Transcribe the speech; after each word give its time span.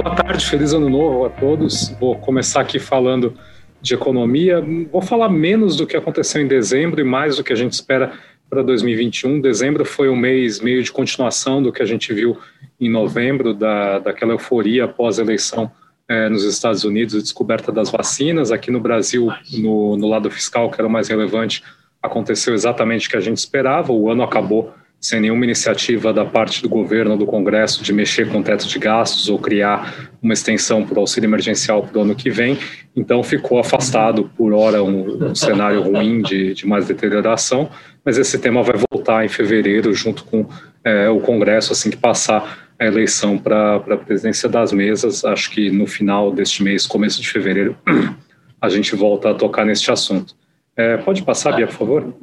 boa 0.00 0.14
tarde, 0.14 0.46
feliz 0.46 0.72
ano 0.72 0.88
novo 0.88 1.24
a 1.24 1.28
todos. 1.28 1.88
Vou 1.98 2.14
começar 2.14 2.60
aqui 2.60 2.78
falando 2.78 3.34
de 3.82 3.94
economia. 3.94 4.64
Vou 4.92 5.02
falar 5.02 5.28
menos 5.28 5.74
do 5.74 5.88
que 5.88 5.96
aconteceu 5.96 6.40
em 6.40 6.46
dezembro 6.46 7.00
e 7.00 7.04
mais 7.04 7.36
do 7.36 7.42
que 7.42 7.52
a 7.52 7.56
gente 7.56 7.72
espera 7.72 8.12
para 8.48 8.62
2021. 8.62 9.40
Dezembro 9.40 9.84
foi 9.84 10.08
um 10.08 10.14
mês 10.14 10.60
meio 10.60 10.80
de 10.84 10.92
continuação 10.92 11.60
do 11.60 11.72
que 11.72 11.82
a 11.82 11.84
gente 11.84 12.14
viu 12.14 12.38
em 12.80 12.88
novembro, 12.88 13.52
da, 13.52 13.98
daquela 13.98 14.34
euforia 14.34 14.84
após 14.84 15.18
a 15.18 15.22
eleição 15.22 15.68
é, 16.08 16.28
nos 16.28 16.44
Estados 16.44 16.84
Unidos, 16.84 17.16
a 17.16 17.18
descoberta 17.18 17.72
das 17.72 17.90
vacinas. 17.90 18.52
Aqui 18.52 18.70
no 18.70 18.78
Brasil, 18.78 19.32
no, 19.52 19.96
no 19.96 20.08
lado 20.08 20.30
fiscal, 20.30 20.70
que 20.70 20.80
era 20.80 20.86
o 20.86 20.90
mais 20.90 21.08
relevante, 21.08 21.64
aconteceu 22.00 22.54
exatamente 22.54 23.08
o 23.08 23.10
que 23.10 23.16
a 23.16 23.20
gente 23.20 23.38
esperava. 23.38 23.92
O 23.92 24.08
ano 24.08 24.22
acabou 24.22 24.72
sem 25.00 25.20
nenhuma 25.20 25.44
iniciativa 25.44 26.12
da 26.12 26.24
parte 26.24 26.60
do 26.60 26.68
governo 26.68 27.12
ou 27.12 27.16
do 27.16 27.26
Congresso 27.26 27.84
de 27.84 27.92
mexer 27.92 28.28
com 28.28 28.40
o 28.40 28.42
teto 28.42 28.66
de 28.66 28.78
gastos 28.78 29.28
ou 29.28 29.38
criar 29.38 30.10
uma 30.20 30.32
extensão 30.32 30.84
para 30.84 30.98
o 30.98 31.00
auxílio 31.00 31.28
emergencial 31.28 31.84
para 31.84 31.98
o 31.98 32.02
ano 32.02 32.16
que 32.16 32.30
vem. 32.30 32.58
Então, 32.96 33.22
ficou 33.22 33.60
afastado 33.60 34.28
por 34.36 34.52
hora 34.52 34.82
um, 34.82 35.30
um 35.30 35.34
cenário 35.34 35.82
ruim 35.82 36.20
de, 36.22 36.52
de, 36.52 36.66
mais 36.66 36.86
deterioração, 36.86 37.70
mas 38.04 38.18
esse 38.18 38.38
tema 38.40 38.62
vai 38.62 38.74
voltar 38.90 39.24
em 39.24 39.28
fevereiro, 39.28 39.94
junto 39.94 40.24
com 40.24 40.48
é, 40.82 41.08
o 41.08 41.20
Congresso, 41.20 41.72
assim 41.72 41.90
que 41.90 41.96
passar 41.96 42.68
a 42.76 42.84
eleição 42.84 43.38
para 43.38 43.76
a 43.76 43.96
presidência 43.96 44.48
das 44.48 44.72
mesas. 44.72 45.24
Acho 45.24 45.50
que 45.52 45.70
no 45.70 45.86
final 45.86 46.32
deste 46.32 46.62
mês, 46.62 46.86
começo 46.86 47.20
de 47.22 47.28
fevereiro, 47.28 47.76
a 48.60 48.68
gente 48.68 48.96
volta 48.96 49.30
a 49.30 49.34
tocar 49.34 49.64
neste 49.64 49.92
assunto. 49.92 50.34
É, 50.76 50.96
pode 50.96 51.22
passar, 51.22 51.54
Bia, 51.54 51.66
por 51.68 51.74
favor? 51.74 52.14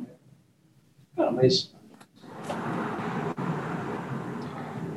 Ah, 1.17 1.31
mas 1.31 1.74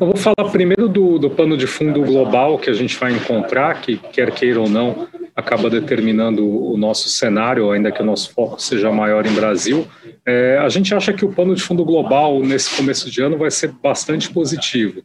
Eu 0.01 0.07
vou 0.07 0.17
falar 0.17 0.49
primeiro 0.53 0.89
do, 0.89 1.19
do 1.19 1.29
pano 1.29 1.57
de 1.57 1.67
fundo 1.67 2.01
global 2.03 2.57
que 2.57 2.71
a 2.71 2.73
gente 2.73 2.97
vai 2.97 3.13
encontrar, 3.13 3.81
que 3.81 3.97
quer 3.97 4.31
queira 4.31 4.61
ou 4.61 4.69
não, 4.69 5.09
acaba 5.35 5.69
determinando 5.69 6.49
o 6.49 6.77
nosso 6.77 7.09
cenário, 7.09 7.73
ainda 7.73 7.91
que 7.91 8.01
o 8.01 8.05
nosso 8.05 8.33
foco 8.33 8.63
seja 8.63 8.93
maior 8.93 9.27
em 9.27 9.33
Brasil. 9.33 9.89
É, 10.25 10.57
a 10.63 10.69
gente 10.69 10.95
acha 10.95 11.13
que 11.13 11.25
o 11.25 11.33
pano 11.33 11.53
de 11.53 11.63
fundo 11.63 11.85
global 11.85 12.41
nesse 12.41 12.77
começo 12.77 13.11
de 13.11 13.21
ano 13.21 13.37
vai 13.37 13.51
ser 13.51 13.73
bastante 13.73 14.31
positivo. 14.31 15.03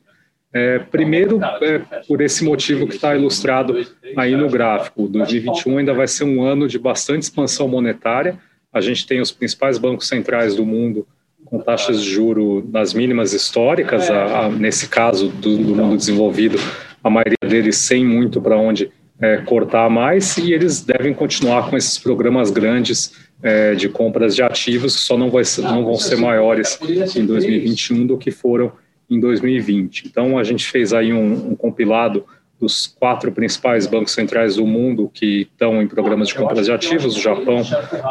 É, 0.54 0.78
primeiro, 0.78 1.40
é, 1.64 1.80
por 2.08 2.22
esse 2.22 2.46
motivo 2.46 2.86
que 2.86 2.94
está 2.94 3.16
ilustrado 3.16 3.76
aí 4.16 4.36
no 4.36 4.48
gráfico, 4.48 5.08
2021 5.08 5.80
ainda 5.80 5.94
vai 5.96 6.08
ser 6.08 6.26
um 6.26 6.44
ano 6.44 6.68
de 6.68 6.78
bastante 6.78 7.24
expansão 7.24 7.68
monetária. 7.68 8.38
A 8.72 8.80
gente 8.80 9.08
tem 9.08 9.20
os 9.20 9.32
principais 9.32 9.80
bancos 9.80 10.08
centrais 10.08 10.56
do 10.56 10.64
mundo 10.64 11.08
com 11.54 11.60
taxas 11.60 12.02
de 12.02 12.10
juro 12.10 12.68
nas 12.74 12.96
mínimas 12.96 13.32
históricas, 13.32 14.10
a, 14.10 14.46
a, 14.46 14.50
nesse 14.50 14.90
caso 14.90 15.28
do, 15.28 15.56
do, 15.56 15.76
mundo 15.76 15.96
desenvolvido, 15.96 16.58
a 17.04 17.12
maioria 17.12 17.38
deles 17.48 17.78
sem 17.78 18.04
muito 18.04 18.42
para 18.42 18.58
onde 18.58 18.90
é, 19.22 19.38
cortar 19.38 19.88
mais, 19.88 20.36
e 20.38 20.52
eles 20.52 20.82
devem 20.82 21.14
continuar 21.14 21.70
com 21.70 21.78
esses 21.78 22.00
programas 22.00 22.50
grandes 22.50 23.14
é, 23.44 23.76
de 23.76 23.88
compras 23.88 24.34
de 24.36 24.42
ativos, 24.42 24.96
que 24.96 25.02
só 25.02 25.16
não, 25.16 25.30
vai, 25.30 25.44
não 25.60 25.86
vão 25.86 25.94
ser 25.94 26.16
maiores 26.16 26.80
em 27.16 27.24
2021 27.24 28.08
do 28.08 28.18
que 28.18 28.32
foram 28.32 28.72
em 29.08 29.20
2020. 29.20 30.08
Então, 30.08 30.40
a 30.40 30.44
gente 30.44 30.66
fez 30.66 30.92
aí 30.92 31.14
um, 31.14 31.52
um 31.52 31.56
compilado 31.56 32.26
dos 32.60 32.88
quatro 32.88 33.32
principais 33.32 33.86
bancos 33.86 34.14
centrais 34.14 34.56
do 34.56 34.66
mundo 34.66 35.10
que 35.14 35.42
estão 35.52 35.82
em 35.82 35.88
programas 35.88 36.30
de 36.30 36.36
compras 36.36 36.66
de 36.66 36.72
ativos, 36.72 37.18
o 37.18 37.20
Japão, 37.20 37.62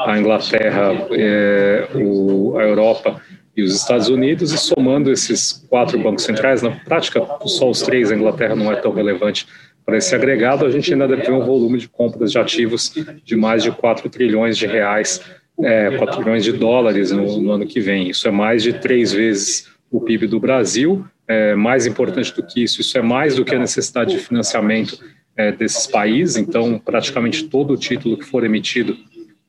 a 0.07 0.19
Inglaterra, 0.19 0.93
é, 1.12 1.89
o, 1.95 2.59
a 2.59 2.62
Europa 2.62 3.21
e 3.57 3.62
os 3.62 3.75
Estados 3.75 4.09
Unidos, 4.09 4.53
e 4.53 4.59
somando 4.59 5.11
esses 5.11 5.53
quatro 5.69 5.99
bancos 5.99 6.25
centrais, 6.25 6.62
na 6.62 6.71
prática 6.71 7.21
só 7.47 7.71
os 7.71 7.83
três, 7.83 8.11
a 8.11 8.17
Inglaterra 8.17 8.55
não 8.55 8.73
é 8.73 8.77
tão 8.77 8.93
relevante 8.93 9.47
para 9.84 9.97
esse 9.97 10.15
agregado, 10.15 10.65
a 10.65 10.71
gente 10.71 10.93
ainda 10.93 11.09
deve 11.09 11.23
ter 11.23 11.33
um 11.33 11.45
volume 11.45 11.79
de 11.79 11.89
compras 11.89 12.31
de 12.31 12.39
ativos 12.39 12.95
de 13.25 13.37
mais 13.37 13.62
de 13.62 13.71
4 13.71 14.09
trilhões 14.09 14.56
de 14.56 14.66
reais, 14.66 15.21
é, 15.61 15.97
4 15.97 16.16
trilhões 16.16 16.45
de 16.45 16.53
dólares 16.53 17.11
no, 17.11 17.41
no 17.41 17.53
ano 17.53 17.66
que 17.66 17.81
vem. 17.81 18.09
Isso 18.09 18.27
é 18.28 18.31
mais 18.31 18.62
de 18.62 18.75
três 18.75 19.12
vezes 19.12 19.69
o 19.91 20.00
PIB 20.00 20.27
do 20.27 20.41
Brasil. 20.41 21.05
É, 21.32 21.54
mais 21.54 21.87
importante 21.87 22.34
do 22.34 22.43
que 22.43 22.62
isso, 22.62 22.81
isso 22.82 22.98
é 22.98 23.03
mais 23.03 23.37
do 23.37 23.44
que 23.44 23.54
a 23.54 23.59
necessidade 23.59 24.10
de 24.15 24.19
financiamento 24.19 24.98
é, 25.34 25.50
desses 25.50 25.87
países. 25.87 26.37
Então, 26.37 26.78
praticamente 26.78 27.44
todo 27.44 27.72
o 27.72 27.76
título 27.76 28.19
que 28.19 28.25
for 28.25 28.44
emitido 28.44 28.97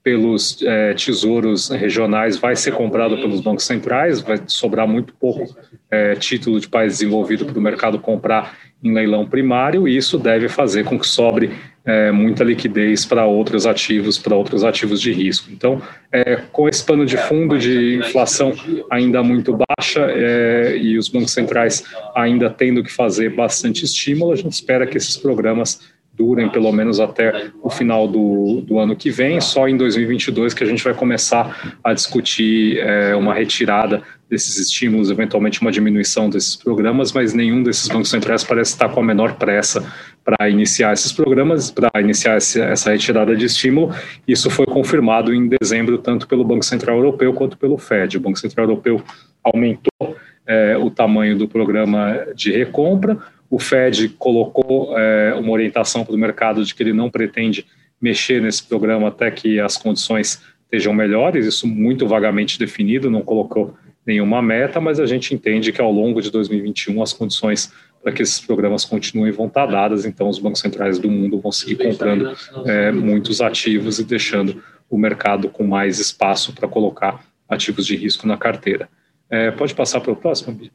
pelos 0.01 0.61
é, 0.61 0.93
tesouros 0.93 1.69
regionais 1.69 2.38
vai 2.38 2.55
ser 2.55 2.73
comprado 2.73 3.17
pelos 3.17 3.41
bancos 3.41 3.66
centrais, 3.66 4.22
vai 4.22 4.41
sobrar 4.47 4.88
muito 4.88 5.13
pouco 5.13 5.55
é, 5.91 6.16
título 6.16 6.59
de 6.59 6.69
país 6.69 6.93
desenvolvido 6.93 7.45
para 7.45 7.59
o 7.59 7.61
mercado 7.61 7.99
comprar 7.99 8.57
em 8.81 8.93
leilão 8.93 9.25
primário, 9.25 9.88
e 9.88 9.95
isso 9.95 10.17
deve 10.17 10.47
fazer 10.47 10.83
com 10.85 10.97
que 10.99 11.07
sobre 11.07 11.51
é, 11.85 12.11
muita 12.11 12.44
liquidez 12.44 13.05
para 13.05 13.25
outros 13.25 13.66
ativos, 13.66 14.17
para 14.17 14.35
outros 14.35 14.63
ativos 14.63 15.01
de 15.01 15.11
risco. 15.11 15.49
Então, 15.51 15.81
é, 16.11 16.41
com 16.51 16.69
esse 16.69 16.83
pano 16.83 17.05
de 17.05 17.17
fundo 17.17 17.57
de 17.57 17.97
inflação 17.97 18.53
ainda 18.89 19.21
muito 19.21 19.57
baixa 19.57 20.01
é, 20.09 20.77
e 20.77 20.97
os 20.97 21.09
bancos 21.09 21.31
centrais 21.31 21.83
ainda 22.16 22.49
tendo 22.49 22.83
que 22.83 22.91
fazer 22.91 23.35
bastante 23.35 23.83
estímulo, 23.83 24.31
a 24.31 24.35
gente 24.35 24.53
espera 24.53 24.88
que 24.88 24.97
esses 24.97 25.17
programas 25.17 25.81
durem 26.13 26.47
pelo 26.47 26.72
menos 26.72 26.99
até 26.99 27.47
o 27.61 27.69
final 27.69 28.07
do, 28.07 28.61
do 28.61 28.77
ano 28.77 28.95
que 28.95 29.09
vem. 29.09 29.41
Só 29.41 29.67
em 29.67 29.75
2022 29.75 30.53
que 30.53 30.63
a 30.63 30.67
gente 30.67 30.83
vai 30.83 30.93
começar 30.93 31.75
a 31.83 31.93
discutir 31.93 32.77
é, 32.77 33.16
uma 33.16 33.33
retirada 33.33 34.03
desses 34.33 34.57
estímulos, 34.57 35.11
eventualmente 35.11 35.61
uma 35.61 35.71
diminuição 35.71 36.27
desses 36.27 36.55
programas, 36.55 37.11
mas 37.11 37.35
nenhum 37.35 37.61
desses 37.61 37.88
bancos 37.88 38.09
centrais 38.09 38.44
parece 38.44 38.71
estar 38.71 38.89
com 38.89 38.99
a 38.99 39.03
menor 39.03 39.35
pressa 39.35 39.85
para 40.25 40.49
iniciar 40.49 40.91
esses 40.91 41.11
programas, 41.11 41.69
para 41.69 41.91
iniciar 42.01 42.35
essa 42.35 42.91
retirada 42.91 43.35
de 43.35 43.45
estímulo. 43.45 43.93
Isso 44.27 44.49
foi 44.49 44.66
confirmado 44.66 45.31
em 45.31 45.47
dezembro, 45.47 45.99
tanto 45.99 46.27
pelo 46.27 46.43
Banco 46.43 46.66
Central 46.66 46.97
Europeu 46.97 47.31
quanto 47.33 47.57
pelo 47.57 47.77
FED. 47.77 48.17
O 48.17 48.22
Banco 48.22 48.39
Central 48.39 48.66
Europeu 48.66 49.03
aumentou 49.43 50.16
é, 50.47 50.75
o 50.77 50.89
tamanho 50.89 51.38
do 51.38 51.47
programa 51.47 52.25
de 52.35 52.51
recompra, 52.51 53.19
o 53.51 53.59
Fed 53.59 54.09
colocou 54.17 54.97
é, 54.97 55.35
uma 55.35 55.51
orientação 55.51 56.03
para 56.03 56.16
o 56.16 56.17
mercado 56.17 56.66
de 56.66 56.73
que 56.73 56.81
ele 56.81 56.91
não 56.91 57.07
pretende 57.07 57.67
mexer 58.01 58.41
nesse 58.41 58.63
programa 58.63 59.09
até 59.09 59.29
que 59.29 59.59
as 59.59 59.77
condições 59.77 60.41
estejam 60.63 60.91
melhores, 60.91 61.45
isso 61.45 61.67
muito 61.67 62.07
vagamente 62.07 62.57
definido, 62.57 63.11
não 63.11 63.22
colocou 63.22 63.75
nenhuma 64.06 64.41
meta, 64.41 64.80
mas 64.80 65.00
a 65.00 65.06
gente 65.06 65.34
entende 65.34 65.72
que 65.72 65.81
ao 65.81 65.91
longo 65.91 66.22
de 66.22 66.30
2021 66.30 67.02
as 67.02 67.14
condições 67.14 67.72
para 68.02 68.12
que 68.12 68.22
esses 68.22 68.41
programas 68.41 68.84
continuem 68.84 69.31
vão 69.31 69.47
estar 69.47 69.66
dadas, 69.66 70.06
então 70.06 70.28
os 70.28 70.38
bancos 70.38 70.59
centrais 70.59 71.00
do 71.00 71.09
mundo 71.09 71.40
vão 71.40 71.53
seguir 71.53 71.78
comprando 71.78 72.36
é, 72.66 72.91
muitos 72.91 73.40
ativos 73.40 73.97
e 73.97 74.03
deixando 74.03 74.62
o 74.90 74.97
mercado 74.97 75.47
com 75.47 75.66
mais 75.66 76.00
espaço 76.00 76.53
para 76.53 76.68
colocar 76.68 77.25
ativos 77.47 77.86
de 77.86 77.96
risco 77.96 78.28
na 78.28 78.38
carteira. 78.38 78.90
É, 79.30 79.52
pode 79.52 79.74
passar 79.74 80.02
para 80.02 80.12
o 80.12 80.16
próximo, 80.16 80.53
Bia? 80.53 80.70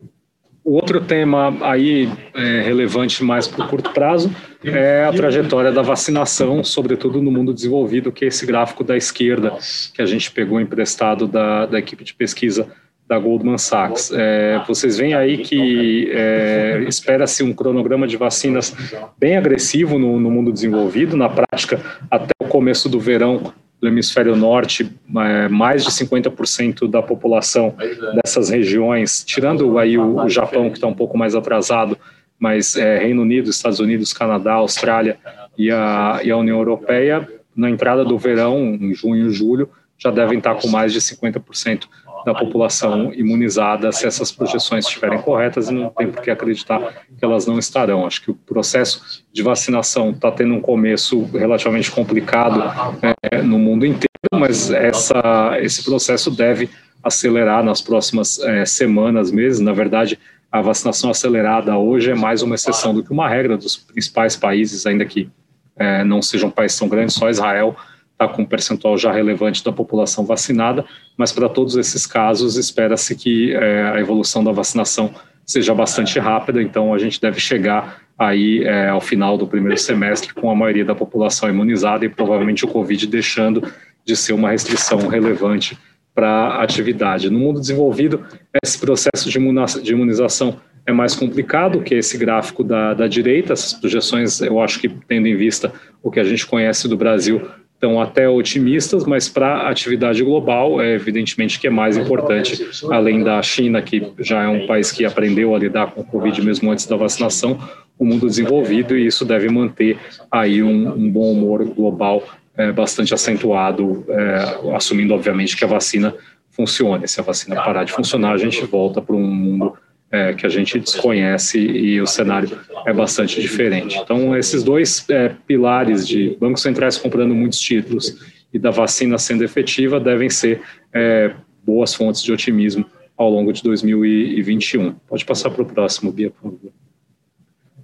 O 0.00 0.51
outro 0.64 1.00
tema 1.00 1.56
aí 1.60 2.08
é, 2.34 2.62
relevante 2.62 3.24
mais 3.24 3.48
para 3.48 3.64
o 3.64 3.68
curto 3.68 3.90
prazo 3.90 4.30
é 4.64 5.04
a 5.04 5.12
trajetória 5.12 5.72
da 5.72 5.82
vacinação, 5.82 6.62
sobretudo 6.62 7.20
no 7.20 7.30
mundo 7.30 7.52
desenvolvido, 7.52 8.12
que 8.12 8.24
é 8.24 8.28
esse 8.28 8.46
gráfico 8.46 8.84
da 8.84 8.96
esquerda 8.96 9.54
que 9.92 10.00
a 10.00 10.06
gente 10.06 10.30
pegou 10.30 10.60
emprestado 10.60 11.26
da, 11.26 11.66
da 11.66 11.78
equipe 11.78 12.04
de 12.04 12.14
pesquisa 12.14 12.68
da 13.08 13.18
Goldman 13.18 13.58
Sachs. 13.58 14.10
É, 14.14 14.62
vocês 14.66 14.96
veem 14.96 15.14
aí 15.14 15.38
que 15.38 16.10
é, 16.12 16.84
espera-se 16.88 17.42
um 17.42 17.52
cronograma 17.52 18.06
de 18.06 18.16
vacinas 18.16 18.74
bem 19.18 19.36
agressivo 19.36 19.98
no, 19.98 20.18
no 20.18 20.30
mundo 20.30 20.52
desenvolvido. 20.52 21.16
Na 21.16 21.28
prática, 21.28 21.80
até 22.10 22.32
o 22.40 22.46
começo 22.46 22.88
do 22.88 23.00
verão, 23.00 23.52
do 23.82 23.88
hemisfério 23.88 24.36
norte, 24.36 24.88
é, 25.16 25.48
mais 25.48 25.82
de 25.82 25.90
50% 25.90 26.88
da 26.88 27.02
população 27.02 27.74
dessas 28.14 28.48
regiões, 28.48 29.24
tirando 29.24 29.76
aí 29.76 29.98
o, 29.98 30.22
o 30.22 30.28
Japão, 30.28 30.70
que 30.70 30.76
está 30.76 30.86
um 30.86 30.94
pouco 30.94 31.18
mais 31.18 31.34
atrasado, 31.34 31.98
mas 32.38 32.76
é, 32.76 32.98
Reino 32.98 33.22
Unido, 33.22 33.50
Estados 33.50 33.80
Unidos, 33.80 34.12
Canadá, 34.12 34.54
Austrália 34.54 35.18
e 35.58 35.68
a, 35.72 36.20
e 36.22 36.30
a 36.30 36.36
União 36.36 36.58
Europeia, 36.58 37.28
na 37.56 37.68
entrada 37.68 38.04
do 38.04 38.16
verão, 38.16 38.78
em 38.80 38.94
junho 38.94 39.26
e 39.26 39.32
julho, 39.32 39.68
já 39.98 40.12
devem 40.12 40.38
estar 40.38 40.54
com 40.54 40.68
mais 40.68 40.92
de 40.92 41.00
50% 41.00 41.86
da 42.24 42.34
população 42.34 43.12
imunizada 43.12 43.90
se 43.92 44.06
essas 44.06 44.30
projeções 44.30 44.86
estiverem 44.86 45.20
corretas 45.20 45.68
e 45.68 45.72
não 45.72 45.90
tem 45.90 46.10
por 46.10 46.22
que 46.22 46.30
acreditar 46.30 47.04
que 47.18 47.24
elas 47.24 47.46
não 47.46 47.58
estarão. 47.58 48.06
Acho 48.06 48.22
que 48.22 48.30
o 48.30 48.34
processo 48.34 49.24
de 49.32 49.42
vacinação 49.42 50.10
está 50.10 50.30
tendo 50.30 50.54
um 50.54 50.60
começo 50.60 51.24
relativamente 51.32 51.90
complicado 51.90 52.62
é, 53.02 53.42
no 53.42 53.58
mundo 53.58 53.84
inteiro, 53.84 54.08
mas 54.34 54.70
essa, 54.70 55.58
esse 55.60 55.84
processo 55.84 56.30
deve 56.30 56.70
acelerar 57.02 57.64
nas 57.64 57.80
próximas 57.80 58.38
é, 58.40 58.64
semanas, 58.64 59.30
meses. 59.30 59.60
Na 59.60 59.72
verdade, 59.72 60.18
a 60.50 60.60
vacinação 60.60 61.10
acelerada 61.10 61.76
hoje 61.76 62.10
é 62.10 62.14
mais 62.14 62.42
uma 62.42 62.54
exceção 62.54 62.94
do 62.94 63.02
que 63.02 63.10
uma 63.10 63.28
regra 63.28 63.56
dos 63.56 63.76
principais 63.76 64.36
países, 64.36 64.86
ainda 64.86 65.04
que 65.04 65.28
é, 65.76 66.04
não 66.04 66.22
sejam 66.22 66.50
países 66.50 66.78
tão 66.78 66.88
grandes, 66.88 67.14
só 67.14 67.28
Israel 67.28 67.76
está 68.24 68.28
com 68.28 68.42
um 68.42 68.46
percentual 68.46 68.96
já 68.96 69.12
relevante 69.12 69.64
da 69.64 69.72
população 69.72 70.24
vacinada, 70.24 70.84
mas 71.16 71.32
para 71.32 71.48
todos 71.48 71.76
esses 71.76 72.06
casos 72.06 72.56
espera-se 72.56 73.16
que 73.16 73.52
é, 73.52 73.82
a 73.82 74.00
evolução 74.00 74.44
da 74.44 74.52
vacinação 74.52 75.12
seja 75.44 75.74
bastante 75.74 76.18
rápida, 76.18 76.62
então 76.62 76.94
a 76.94 76.98
gente 76.98 77.20
deve 77.20 77.40
chegar 77.40 78.00
aí 78.18 78.62
é, 78.62 78.88
ao 78.88 79.00
final 79.00 79.36
do 79.36 79.46
primeiro 79.46 79.78
semestre 79.78 80.32
com 80.32 80.50
a 80.50 80.54
maioria 80.54 80.84
da 80.84 80.94
população 80.94 81.48
imunizada 81.48 82.04
e 82.04 82.08
provavelmente 82.08 82.64
o 82.64 82.68
Covid 82.68 83.06
deixando 83.06 83.66
de 84.04 84.14
ser 84.16 84.32
uma 84.32 84.50
restrição 84.50 85.08
relevante 85.08 85.76
para 86.14 86.28
a 86.28 86.62
atividade. 86.62 87.30
No 87.30 87.38
mundo 87.38 87.60
desenvolvido, 87.60 88.24
esse 88.62 88.78
processo 88.78 89.28
de 89.28 89.92
imunização 89.92 90.60
é 90.84 90.92
mais 90.92 91.14
complicado 91.14 91.80
que 91.82 91.94
esse 91.94 92.18
gráfico 92.18 92.64
da, 92.64 92.92
da 92.94 93.06
direita. 93.06 93.52
Essas 93.52 93.72
projeções, 93.72 94.40
eu 94.40 94.60
acho 94.60 94.80
que, 94.80 94.88
tendo 94.88 95.28
em 95.28 95.36
vista 95.36 95.72
o 96.02 96.10
que 96.10 96.20
a 96.20 96.24
gente 96.24 96.46
conhece 96.46 96.88
do 96.88 96.96
Brasil, 96.96 97.48
estão 97.82 98.00
até 98.00 98.28
otimistas, 98.28 99.04
mas 99.04 99.28
para 99.28 99.56
a 99.56 99.70
atividade 99.70 100.22
global, 100.22 100.80
é 100.80 100.94
evidentemente 100.94 101.58
que 101.58 101.66
é 101.66 101.70
mais 101.70 101.96
importante, 101.96 102.64
além 102.88 103.24
da 103.24 103.42
China, 103.42 103.82
que 103.82 104.12
já 104.20 104.44
é 104.44 104.48
um 104.48 104.68
país 104.68 104.92
que 104.92 105.04
aprendeu 105.04 105.52
a 105.52 105.58
lidar 105.58 105.90
com 105.90 106.02
o 106.02 106.04
Covid 106.04 106.40
mesmo 106.42 106.70
antes 106.70 106.86
da 106.86 106.94
vacinação, 106.94 107.58
o 107.98 108.04
mundo 108.04 108.28
desenvolvido, 108.28 108.96
e 108.96 109.04
isso 109.04 109.24
deve 109.24 109.48
manter 109.48 109.98
aí 110.30 110.62
um, 110.62 110.94
um 110.94 111.10
bom 111.10 111.32
humor 111.32 111.64
global 111.64 112.22
é, 112.56 112.70
bastante 112.70 113.12
acentuado, 113.12 114.04
é, 114.08 114.76
assumindo, 114.76 115.12
obviamente, 115.12 115.56
que 115.56 115.64
a 115.64 115.68
vacina 115.68 116.14
funcione. 116.50 117.08
Se 117.08 117.18
a 117.18 117.24
vacina 117.24 117.56
parar 117.56 117.82
de 117.82 117.90
funcionar, 117.90 118.32
a 118.32 118.38
gente 118.38 118.64
volta 118.64 119.02
para 119.02 119.16
um 119.16 119.26
mundo 119.26 119.74
é, 120.12 120.34
que 120.34 120.44
a 120.44 120.48
gente 120.48 120.78
desconhece 120.78 121.58
e 121.58 122.00
o 122.00 122.06
cenário 122.06 122.58
é 122.86 122.92
bastante 122.92 123.40
diferente. 123.40 123.96
Então, 123.96 124.36
esses 124.36 124.62
dois 124.62 125.08
é, 125.08 125.34
pilares 125.46 126.06
de 126.06 126.36
bancos 126.38 126.60
centrais 126.60 126.98
comprando 126.98 127.34
muitos 127.34 127.58
títulos 127.58 128.18
e 128.52 128.58
da 128.58 128.70
vacina 128.70 129.16
sendo 129.16 129.42
efetiva 129.42 129.98
devem 129.98 130.28
ser 130.28 130.60
é, 130.92 131.34
boas 131.64 131.94
fontes 131.94 132.22
de 132.22 132.30
otimismo 132.30 132.84
ao 133.16 133.30
longo 133.30 133.52
de 133.52 133.62
2021. 133.62 134.92
Pode 135.08 135.24
passar 135.24 135.50
para 135.50 135.62
o 135.62 135.66
próximo, 135.66 136.12
Bia, 136.12 136.30
por 136.30 136.42
favor. 136.42 136.81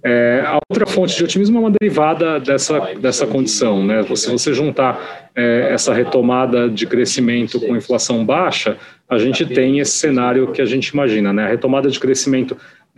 É, 0.03 0.43
a 0.45 0.59
outra 0.69 0.85
fonte 0.85 1.15
de 1.15 1.23
otimismo 1.23 1.57
é 1.57 1.61
uma 1.61 1.71
derivada 1.71 2.39
dessa, 2.39 2.79
dessa 2.95 3.27
condição. 3.27 3.85
Né? 3.85 4.03
Se 4.15 4.31
você 4.31 4.53
juntar 4.53 5.29
é, 5.35 5.69
essa 5.71 5.93
retomada 5.93 6.69
de 6.69 6.85
crescimento 6.85 7.59
com 7.59 7.75
inflação 7.75 8.25
baixa, 8.25 8.77
a 9.09 9.17
gente 9.17 9.45
tem 9.45 9.79
esse 9.79 9.93
cenário 9.93 10.51
que 10.51 10.61
a 10.61 10.65
gente 10.65 10.87
imagina. 10.89 11.33
Né? 11.33 11.45
A 11.45 11.47
retomada 11.47 11.89
de 11.89 11.99
crescimento 11.99 12.55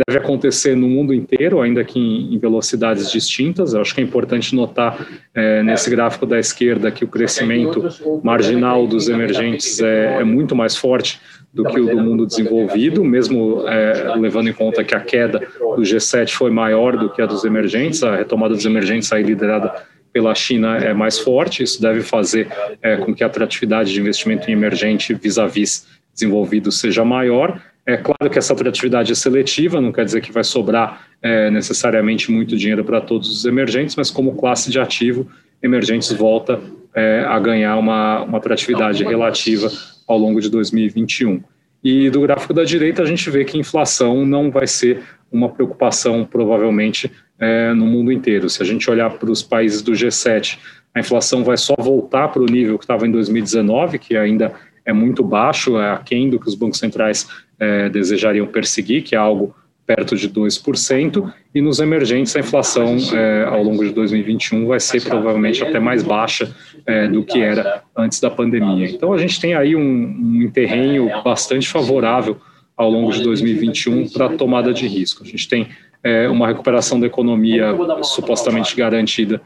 deve 0.07 0.19
acontecer 0.19 0.75
no 0.75 0.88
mundo 0.88 1.13
inteiro, 1.13 1.59
ainda 1.59 1.83
que 1.83 2.00
em, 2.00 2.38
velocidades 2.38 3.12
distintas. 3.12 3.74
Eu 3.74 3.81
acho 3.81 3.94
que 3.94 4.01
é 4.01 4.04
importante 4.04 4.56
notar 4.56 5.06
é, 5.33 5.62
nesse 5.63 5.89
gráfico 5.89 6.25
da 6.25 6.39
esquerda 6.39 6.92
que 6.92 7.04
o 7.04 7.07
crescimento 7.07 7.83
marginal 8.24 8.88
dos 8.88 9.09
emergentes 9.09 9.80
é, 9.80 10.21
é 10.21 10.24
muito 10.24 10.56
mais 10.56 10.75
forte 10.75 11.19
do 11.53 11.65
que 11.65 11.80
o 11.80 11.86
do 11.86 12.01
mundo 12.01 12.25
desenvolvido, 12.25 13.03
mesmo 13.03 13.68
é, 13.68 14.15
levando 14.15 14.48
em 14.48 14.53
conta 14.53 14.83
que 14.83 14.95
a 14.95 15.00
queda 15.00 15.39
do 15.39 15.81
G7 15.81 16.31
foi 16.31 16.50
maior 16.50 16.95
do 16.95 17.09
que 17.09 17.21
a 17.21 17.25
dos 17.25 17.44
emergentes, 17.44 18.03
a 18.03 18.15
retomada 18.15 18.53
dos 18.53 18.65
emergentes 18.65 19.12
aí 19.12 19.21
liderada 19.21 19.74
pela 20.13 20.33
China 20.33 20.77
é 20.77 20.94
mais 20.94 21.19
forte, 21.19 21.63
isso 21.63 21.81
deve 21.81 22.01
fazer 22.01 22.48
é, 22.81 22.98
com 22.98 23.13
que 23.13 23.24
a 23.24 23.27
atratividade 23.27 23.94
de 23.94 24.00
investimento 24.00 24.50
em 24.50 24.53
emergente 24.53 25.13
vis-à-vis 25.13 25.86
-vis 25.86 26.01
desenvolvido 26.13 26.71
seja 26.71 27.03
maior. 27.06 27.62
É 27.86 27.97
claro 27.97 28.30
que 28.30 28.38
essa 28.38 28.54
atratividade 28.54 29.12
é 29.12 29.15
seletiva, 29.15 29.81
não 29.81 29.92
quer 29.92 30.06
dizer 30.06 30.21
que 30.21 30.31
vai 30.31 30.44
sobrar 30.44 31.07
é, 31.21 31.50
necessariamente 31.50 32.31
muito 32.31 32.56
dinheiro 32.56 32.83
para 32.83 33.01
todos 33.01 33.30
os 33.30 33.45
emergentes, 33.45 33.95
mas 33.95 34.12
como 34.12 34.36
classe 34.36 34.69
de 34.69 34.80
ativo, 34.80 35.27
emergentes 35.63 36.12
volta 36.12 36.59
é, 36.94 37.24
a 37.27 37.39
ganhar 37.39 37.77
uma, 37.77 38.24
uma 38.24 38.38
atratividade 38.38 39.04
relativa 39.04 39.69
ao 40.11 40.17
longo 40.17 40.39
de 40.39 40.49
2021. 40.49 41.41
E 41.83 42.09
do 42.09 42.21
gráfico 42.21 42.53
da 42.53 42.63
direita, 42.63 43.01
a 43.01 43.05
gente 43.05 43.29
vê 43.29 43.43
que 43.43 43.57
inflação 43.57 44.25
não 44.25 44.51
vai 44.51 44.67
ser 44.67 45.01
uma 45.31 45.49
preocupação, 45.49 46.25
provavelmente, 46.25 47.11
é, 47.39 47.73
no 47.73 47.85
mundo 47.85 48.11
inteiro. 48.11 48.49
Se 48.49 48.61
a 48.61 48.65
gente 48.65 48.89
olhar 48.89 49.09
para 49.11 49.31
os 49.31 49.41
países 49.41 49.81
do 49.81 49.93
G7, 49.93 50.59
a 50.93 50.99
inflação 50.99 51.43
vai 51.43 51.57
só 51.57 51.73
voltar 51.77 52.27
para 52.27 52.41
o 52.41 52.45
nível 52.45 52.77
que 52.77 52.83
estava 52.83 53.07
em 53.07 53.11
2019, 53.11 53.97
que 53.97 54.15
ainda 54.15 54.53
é 54.85 54.93
muito 54.93 55.23
baixo, 55.23 55.79
é 55.79 55.91
aquém 55.91 56.29
do 56.29 56.39
que 56.39 56.47
os 56.47 56.55
bancos 56.55 56.79
centrais 56.79 57.27
é, 57.59 57.89
desejariam 57.89 58.45
perseguir, 58.45 59.03
que 59.03 59.15
é 59.15 59.17
algo 59.17 59.55
perto 59.95 60.15
de 60.15 60.29
2%, 60.29 61.33
e 61.53 61.61
nos 61.61 61.79
emergentes 61.79 62.33
a 62.35 62.39
inflação 62.39 62.97
é, 63.13 63.43
ao 63.43 63.61
longo 63.61 63.83
de 63.83 63.91
2021 63.91 64.65
vai 64.67 64.79
ser 64.79 65.03
provavelmente 65.03 65.61
até 65.61 65.79
mais 65.79 66.01
baixa 66.01 66.55
é, 66.85 67.09
do 67.09 67.23
que 67.23 67.41
era 67.41 67.83
antes 67.95 68.21
da 68.21 68.31
pandemia. 68.31 68.89
Então 68.89 69.11
a 69.11 69.17
gente 69.17 69.39
tem 69.41 69.53
aí 69.53 69.75
um, 69.75 69.81
um 69.81 70.49
terreno 70.51 71.09
bastante 71.23 71.67
favorável 71.67 72.38
ao 72.77 72.89
longo 72.89 73.11
de 73.11 73.21
2021 73.21 74.07
para 74.09 74.29
tomada 74.29 74.73
de 74.73 74.88
risco. 74.88 75.23
A 75.23 75.27
gente 75.27 75.47
tem 75.47 75.67
é, 76.01 76.29
uma 76.29 76.47
recuperação 76.47 76.97
da 76.97 77.07
economia 77.07 77.75
supostamente 78.03 78.75
garantida 78.75 79.41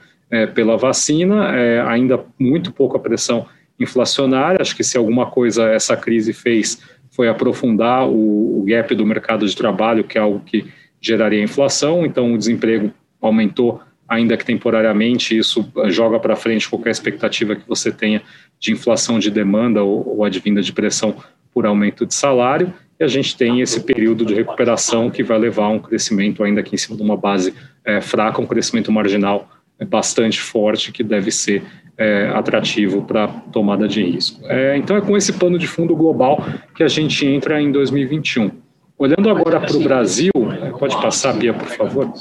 pela 0.55 0.75
vacina, 0.75 1.51
ainda 1.87 2.19
muito 2.39 2.71
pouca 2.71 2.97
pressão 2.97 3.45
inflacionária. 3.79 4.57
Acho 4.59 4.75
que 4.75 4.83
se 4.83 4.97
alguma 4.97 5.27
coisa 5.27 5.69
essa 5.69 5.95
crise 5.95 6.33
fez 6.33 6.81
foi 7.15 7.29
aprofundar 7.29 8.07
o, 8.07 8.59
o 8.59 8.63
gap 8.67 8.93
do 8.93 9.05
mercado 9.05 9.47
de 9.47 9.55
trabalho, 9.55 10.03
que 10.03 10.17
é 10.17 10.21
algo 10.21 10.41
que 10.41 10.65
geraria 10.99 11.41
inflação, 11.41 12.05
então 12.05 12.33
o 12.33 12.37
desemprego 12.37 12.91
aumentou, 13.21 13.79
ainda 14.07 14.35
que 14.35 14.45
temporariamente, 14.45 15.37
isso 15.37 15.71
eh, 15.77 15.89
joga 15.89 16.19
para 16.19 16.35
frente 16.35 16.69
qualquer 16.69 16.91
expectativa 16.91 17.55
que 17.55 17.67
você 17.67 17.91
tenha 17.91 18.21
de 18.59 18.71
inflação 18.73 19.17
de 19.17 19.31
demanda 19.31 19.81
ou, 19.81 20.17
ou 20.17 20.23
advinda 20.25 20.61
de 20.61 20.73
pressão 20.73 21.15
por 21.53 21.65
aumento 21.65 22.05
de 22.05 22.13
salário, 22.13 22.73
e 22.99 23.03
a 23.03 23.07
gente 23.07 23.35
tem 23.37 23.61
esse 23.61 23.81
período 23.81 24.25
de 24.25 24.33
recuperação 24.33 25.09
que 25.09 25.23
vai 25.23 25.37
levar 25.37 25.65
a 25.65 25.69
um 25.69 25.79
crescimento, 25.79 26.43
ainda 26.43 26.61
que 26.61 26.75
em 26.75 26.77
cima 26.77 26.97
de 26.97 27.03
uma 27.03 27.15
base 27.15 27.53
é, 27.83 28.01
fraca, 28.01 28.41
um 28.41 28.45
crescimento 28.45 28.91
marginal 28.91 29.49
é, 29.79 29.85
bastante 29.85 30.39
forte, 30.39 30.91
que 30.91 31.03
deve 31.03 31.31
ser 31.31 31.63
é, 31.97 32.29
atrativo 32.33 33.01
para 33.03 33.27
tomada 33.27 33.87
de 33.87 34.03
risco. 34.03 34.41
É, 34.45 34.75
então, 34.77 34.97
é 34.97 35.01
com 35.01 35.15
esse 35.15 35.33
pano 35.33 35.57
de 35.57 35.67
fundo 35.67 35.95
global 35.95 36.43
que 36.75 36.83
a 36.83 36.87
gente 36.87 37.25
entra 37.25 37.61
em 37.61 37.71
2021. 37.71 38.51
Olhando 38.97 39.29
agora 39.29 39.59
para 39.59 39.75
o 39.75 39.79
Brasil, 39.81 40.31
pode 40.79 40.95
passar, 41.01 41.33
Bia, 41.33 41.53
por 41.53 41.67
favor. 41.67 42.13